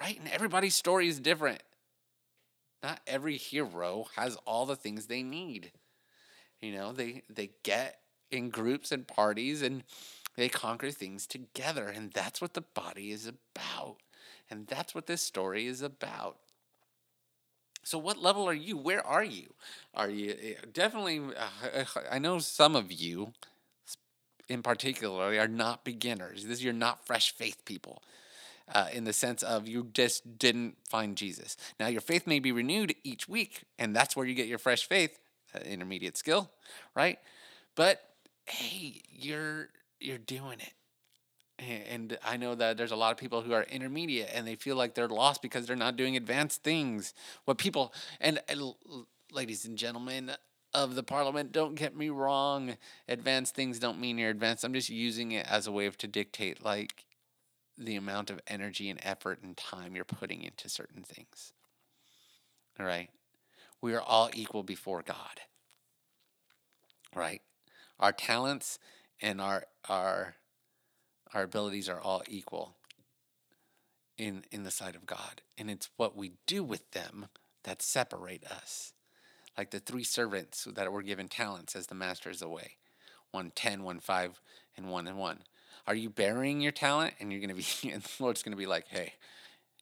right? 0.00 0.16
And 0.16 0.28
everybody's 0.28 0.76
story 0.76 1.08
is 1.08 1.18
different. 1.18 1.64
Not 2.80 3.00
every 3.08 3.36
hero 3.36 4.06
has 4.14 4.36
all 4.46 4.66
the 4.66 4.76
things 4.76 5.06
they 5.06 5.24
need. 5.24 5.72
You 6.60 6.74
know, 6.74 6.92
they 6.92 7.22
they 7.28 7.50
get 7.64 7.98
in 8.30 8.50
groups 8.50 8.92
and 8.92 9.04
parties 9.06 9.62
and 9.62 9.82
they 10.36 10.48
conquer 10.48 10.92
things 10.92 11.26
together, 11.26 11.88
and 11.88 12.12
that's 12.12 12.40
what 12.40 12.54
the 12.54 12.64
body 12.74 13.10
is 13.10 13.26
about. 13.26 13.96
And 14.50 14.66
that's 14.66 14.94
what 14.94 15.06
this 15.06 15.22
story 15.22 15.66
is 15.66 15.82
about. 15.82 16.36
So, 17.82 17.98
what 17.98 18.18
level 18.18 18.48
are 18.48 18.54
you? 18.54 18.76
Where 18.78 19.06
are 19.06 19.24
you? 19.24 19.52
Are 19.94 20.08
you 20.08 20.30
eh, 20.30 20.54
definitely? 20.72 21.20
Uh, 21.20 21.84
I 22.10 22.18
know 22.18 22.38
some 22.38 22.74
of 22.74 22.90
you, 22.90 23.32
in 24.48 24.62
particular, 24.62 25.38
are 25.38 25.48
not 25.48 25.84
beginners. 25.84 26.46
This 26.46 26.62
you're 26.62 26.72
not 26.72 27.06
fresh 27.06 27.34
faith 27.34 27.62
people, 27.66 28.02
uh, 28.74 28.88
in 28.92 29.04
the 29.04 29.12
sense 29.12 29.42
of 29.42 29.68
you 29.68 29.88
just 29.92 30.38
didn't 30.38 30.76
find 30.88 31.16
Jesus. 31.16 31.58
Now, 31.78 31.88
your 31.88 32.00
faith 32.00 32.26
may 32.26 32.38
be 32.38 32.52
renewed 32.52 32.94
each 33.04 33.28
week, 33.28 33.64
and 33.78 33.94
that's 33.94 34.16
where 34.16 34.26
you 34.26 34.34
get 34.34 34.48
your 34.48 34.58
fresh 34.58 34.88
faith, 34.88 35.18
uh, 35.54 35.58
intermediate 35.58 36.16
skill, 36.16 36.50
right? 36.94 37.18
But 37.74 38.00
hey, 38.46 39.02
you're 39.10 39.68
you're 40.00 40.18
doing 40.18 40.60
it 40.60 40.72
and 41.58 42.18
I 42.24 42.36
know 42.36 42.54
that 42.54 42.76
there's 42.76 42.90
a 42.90 42.96
lot 42.96 43.12
of 43.12 43.18
people 43.18 43.42
who 43.42 43.52
are 43.52 43.62
intermediate 43.64 44.30
and 44.34 44.46
they 44.46 44.56
feel 44.56 44.76
like 44.76 44.94
they're 44.94 45.08
lost 45.08 45.42
because 45.42 45.66
they're 45.66 45.76
not 45.76 45.96
doing 45.96 46.16
advanced 46.16 46.62
things. 46.62 47.14
What 47.44 47.58
people 47.58 47.92
and, 48.20 48.40
and 48.48 48.74
ladies 49.32 49.64
and 49.64 49.78
gentlemen 49.78 50.32
of 50.72 50.96
the 50.96 51.04
parliament, 51.04 51.52
don't 51.52 51.76
get 51.76 51.96
me 51.96 52.10
wrong. 52.10 52.76
Advanced 53.08 53.54
things 53.54 53.78
don't 53.78 54.00
mean 54.00 54.18
you're 54.18 54.30
advanced. 54.30 54.64
I'm 54.64 54.74
just 54.74 54.90
using 54.90 55.32
it 55.32 55.46
as 55.48 55.66
a 55.66 55.72
way 55.72 55.86
of 55.86 55.96
to 55.98 56.08
dictate 56.08 56.64
like 56.64 57.04
the 57.78 57.96
amount 57.96 58.30
of 58.30 58.40
energy 58.46 58.90
and 58.90 58.98
effort 59.02 59.40
and 59.42 59.56
time 59.56 59.94
you're 59.94 60.04
putting 60.04 60.42
into 60.42 60.68
certain 60.68 61.02
things. 61.02 61.52
All 62.78 62.86
right. 62.86 63.10
We 63.80 63.94
are 63.94 64.02
all 64.02 64.30
equal 64.34 64.62
before 64.62 65.02
God. 65.02 65.40
Right? 67.14 67.42
Our 68.00 68.12
talents 68.12 68.80
and 69.22 69.40
our 69.40 69.66
our 69.88 70.34
our 71.34 71.42
abilities 71.42 71.88
are 71.88 72.00
all 72.00 72.22
equal 72.28 72.76
in 74.16 74.44
in 74.50 74.62
the 74.62 74.70
sight 74.70 74.94
of 74.94 75.04
God. 75.04 75.42
And 75.58 75.70
it's 75.70 75.90
what 75.96 76.16
we 76.16 76.32
do 76.46 76.62
with 76.62 76.92
them 76.92 77.26
that 77.64 77.82
separate 77.82 78.44
us. 78.44 78.92
Like 79.58 79.70
the 79.70 79.80
three 79.80 80.04
servants 80.04 80.66
that 80.72 80.90
were 80.92 81.02
given 81.02 81.28
talents 81.28 81.76
as 81.76 81.88
the 81.88 81.94
master 81.94 82.30
is 82.30 82.42
away. 82.42 82.76
One 83.32 83.52
ten, 83.54 83.82
one 83.82 84.00
five, 84.00 84.40
and 84.76 84.90
one 84.90 85.06
and 85.06 85.18
one. 85.18 85.40
Are 85.86 85.94
you 85.94 86.08
burying 86.08 86.60
your 86.60 86.72
talent? 86.72 87.14
And 87.20 87.32
you're 87.32 87.40
gonna 87.40 87.54
be 87.54 87.66
and 87.92 88.02
the 88.02 88.10
Lord's 88.20 88.42
gonna 88.42 88.56
be 88.56 88.66
like, 88.66 88.86
hey, 88.88 89.14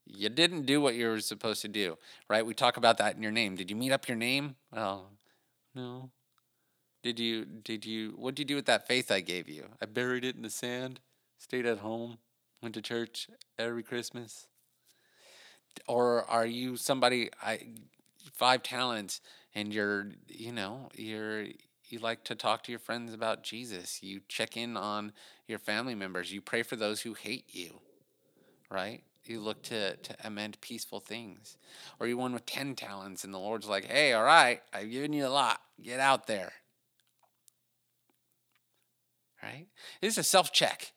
you 0.07 0.31
didn't 0.31 0.67
do 0.67 0.81
what 0.81 0.95
you 0.95 1.09
were 1.09 1.21
supposed 1.21 1.62
to 1.62 1.69
do. 1.69 1.99
Right? 2.29 2.45
We 2.45 2.55
talk 2.55 2.77
about 2.79 2.99
that 2.99 3.15
in 3.17 3.23
your 3.23 3.33
name. 3.33 3.57
Did 3.57 3.71
you 3.71 3.77
meet 3.77 3.93
up 3.93 4.09
your 4.09 4.17
name? 4.17 4.57
Well, 4.73 5.11
no. 5.75 6.11
Did 7.03 7.19
you 7.19 7.45
did 7.45 7.85
you 7.85 8.15
what 8.17 8.35
did 8.35 8.43
you 8.43 8.47
do 8.47 8.57
with 8.57 8.67
that 8.67 8.87
faith 8.87 9.11
I 9.11 9.21
gave 9.21 9.49
you? 9.49 9.67
I 9.81 9.87
buried 9.87 10.25
it 10.25 10.37
in 10.37 10.43
the 10.43 10.51
sand 10.51 11.01
stayed 11.43 11.67
at 11.67 11.79
home, 11.79 12.19
went 12.63 12.75
to 12.77 12.83
church 12.83 13.29
every 13.59 13.83
Christmas? 13.83 14.47
Or 15.89 16.25
are 16.31 16.47
you 16.47 16.77
somebody 16.77 17.31
I 17.43 17.61
five 18.33 18.63
talents 18.63 19.21
and 19.55 19.75
you're 19.75 20.07
you 20.29 20.53
know, 20.53 20.89
you're 20.95 21.47
you 21.89 21.99
like 21.99 22.25
to 22.25 22.35
talk 22.35 22.63
to 22.65 22.73
your 22.73 22.79
friends 22.79 23.13
about 23.13 23.43
Jesus. 23.43 24.03
You 24.03 24.21
check 24.29 24.57
in 24.57 24.77
on 24.77 25.13
your 25.47 25.59
family 25.59 25.95
members. 25.95 26.33
You 26.33 26.41
pray 26.41 26.63
for 26.63 26.77
those 26.77 27.03
who 27.03 27.15
hate 27.15 27.47
you. 27.49 27.81
Right? 28.71 29.03
You 29.25 29.41
look 29.41 29.63
to, 29.65 29.97
to 29.97 30.17
amend 30.25 30.61
peaceful 30.63 31.01
things. 31.01 31.59
Or 32.01 32.07
you 32.07 32.17
one 32.17 32.33
with 32.33 32.47
10 32.47 32.77
talents 32.77 33.25
and 33.25 33.35
the 33.35 33.39
Lord's 33.39 33.69
like, 33.69 33.85
hey, 33.85 34.15
all 34.15 34.25
right, 34.25 34.63
I've 34.73 34.91
given 34.91 35.13
you 35.13 35.27
a 35.27 35.29
lot. 35.29 35.61
Get 35.83 36.01
out 36.01 36.27
there. 36.27 36.53
Right? 39.43 39.67
This 40.01 40.15
is 40.15 40.19
a 40.19 40.25
self 40.25 40.51
check. 40.51 40.93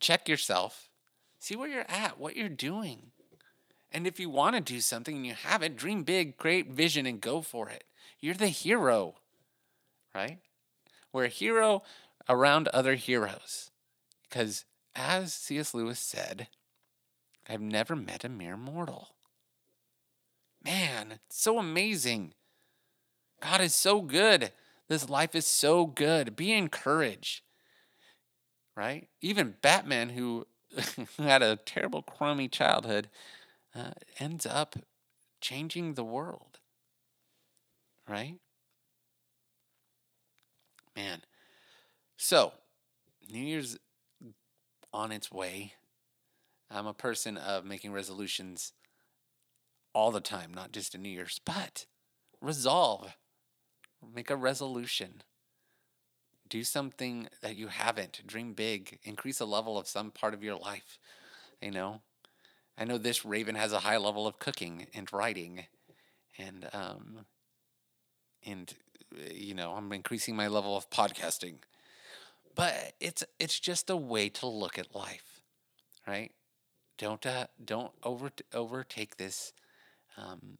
Check 0.00 0.28
yourself. 0.28 0.88
See 1.38 1.56
where 1.56 1.68
you're 1.68 1.84
at, 1.88 2.18
what 2.18 2.36
you're 2.36 2.48
doing. 2.48 3.12
And 3.90 4.06
if 4.06 4.20
you 4.20 4.28
want 4.28 4.54
to 4.54 4.60
do 4.60 4.80
something 4.80 5.16
and 5.16 5.26
you 5.26 5.34
have 5.34 5.62
it, 5.62 5.76
dream 5.76 6.02
big, 6.02 6.36
create 6.36 6.70
vision, 6.70 7.06
and 7.06 7.20
go 7.20 7.40
for 7.40 7.68
it. 7.70 7.84
You're 8.20 8.34
the 8.34 8.48
hero, 8.48 9.14
right? 10.14 10.38
We're 11.12 11.24
a 11.24 11.28
hero 11.28 11.82
around 12.28 12.68
other 12.68 12.96
heroes. 12.96 13.70
Because 14.22 14.64
as 14.94 15.32
C.S. 15.32 15.72
Lewis 15.72 16.00
said, 16.00 16.48
I've 17.48 17.62
never 17.62 17.96
met 17.96 18.24
a 18.24 18.28
mere 18.28 18.56
mortal. 18.56 19.08
Man, 20.62 21.12
it's 21.12 21.40
so 21.40 21.58
amazing. 21.58 22.34
God 23.40 23.60
is 23.60 23.74
so 23.74 24.02
good. 24.02 24.52
This 24.88 25.08
life 25.08 25.34
is 25.34 25.46
so 25.46 25.86
good. 25.86 26.36
Be 26.36 26.52
encouraged 26.52 27.42
right? 28.78 29.08
Even 29.20 29.56
Batman, 29.60 30.10
who 30.10 30.46
had 31.18 31.42
a 31.42 31.56
terrible, 31.56 32.00
crummy 32.00 32.46
childhood, 32.46 33.10
uh, 33.74 33.90
ends 34.20 34.46
up 34.46 34.76
changing 35.40 35.94
the 35.94 36.04
world, 36.04 36.60
right? 38.08 38.36
Man. 40.96 41.22
So, 42.16 42.52
New 43.30 43.40
Year's 43.40 43.78
on 44.92 45.10
its 45.10 45.32
way. 45.32 45.72
I'm 46.70 46.86
a 46.86 46.94
person 46.94 47.36
of 47.36 47.64
making 47.64 47.92
resolutions 47.92 48.72
all 49.92 50.12
the 50.12 50.20
time, 50.20 50.54
not 50.54 50.70
just 50.70 50.94
in 50.94 51.02
New 51.02 51.08
Year's, 51.08 51.40
but 51.44 51.86
resolve. 52.40 53.16
Make 54.14 54.30
a 54.30 54.36
resolution 54.36 55.22
do 56.48 56.64
something 56.64 57.28
that 57.42 57.56
you 57.56 57.68
haven't 57.68 58.26
dream 58.26 58.52
big 58.52 58.98
increase 59.04 59.38
the 59.38 59.46
level 59.46 59.78
of 59.78 59.88
some 59.88 60.10
part 60.10 60.34
of 60.34 60.42
your 60.42 60.56
life 60.56 60.98
you 61.60 61.70
know? 61.72 62.00
I 62.78 62.84
know 62.84 62.98
this 62.98 63.24
raven 63.24 63.56
has 63.56 63.72
a 63.72 63.80
high 63.80 63.96
level 63.96 64.26
of 64.26 64.38
cooking 64.38 64.86
and 64.94 65.12
writing 65.12 65.64
and 66.38 66.68
um 66.72 67.26
and 68.46 68.74
you 69.32 69.54
know 69.54 69.72
i'm 69.72 69.92
increasing 69.92 70.36
my 70.36 70.48
level 70.48 70.76
of 70.76 70.90
podcasting. 70.90 71.56
But 72.54 72.94
it's 73.00 73.24
it's 73.38 73.58
just 73.60 73.90
a 73.90 73.96
way 73.96 74.28
to 74.30 74.46
look 74.46 74.78
at 74.78 74.94
life 74.94 75.40
right? 76.06 76.32
Don't 76.98 77.24
uh, 77.26 77.46
don't 77.64 77.92
over 78.02 78.30
overtake 78.54 79.16
this 79.16 79.52
um 80.16 80.58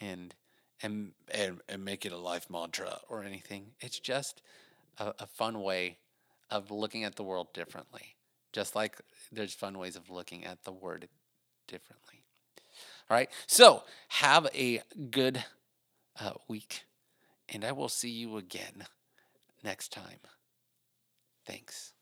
and 0.00 0.34
and 0.82 1.12
and, 1.32 1.60
and 1.68 1.84
make 1.84 2.04
it 2.04 2.12
a 2.12 2.18
life 2.18 2.48
mantra 2.50 3.00
or 3.08 3.22
anything. 3.24 3.72
It's 3.80 3.98
just 4.00 4.42
a, 4.98 5.14
a 5.20 5.26
fun 5.26 5.62
way 5.62 5.98
of 6.50 6.70
looking 6.70 7.04
at 7.04 7.16
the 7.16 7.22
world 7.22 7.52
differently, 7.52 8.16
just 8.52 8.74
like 8.74 9.00
there's 9.32 9.54
fun 9.54 9.78
ways 9.78 9.96
of 9.96 10.10
looking 10.10 10.44
at 10.44 10.64
the 10.64 10.72
word 10.72 11.08
differently. 11.66 12.22
All 13.08 13.16
right, 13.16 13.30
so 13.46 13.84
have 14.08 14.48
a 14.54 14.82
good 15.10 15.44
uh, 16.20 16.32
week, 16.48 16.84
and 17.48 17.64
I 17.64 17.72
will 17.72 17.88
see 17.88 18.10
you 18.10 18.36
again 18.36 18.84
next 19.62 19.92
time. 19.92 20.18
Thanks. 21.46 21.92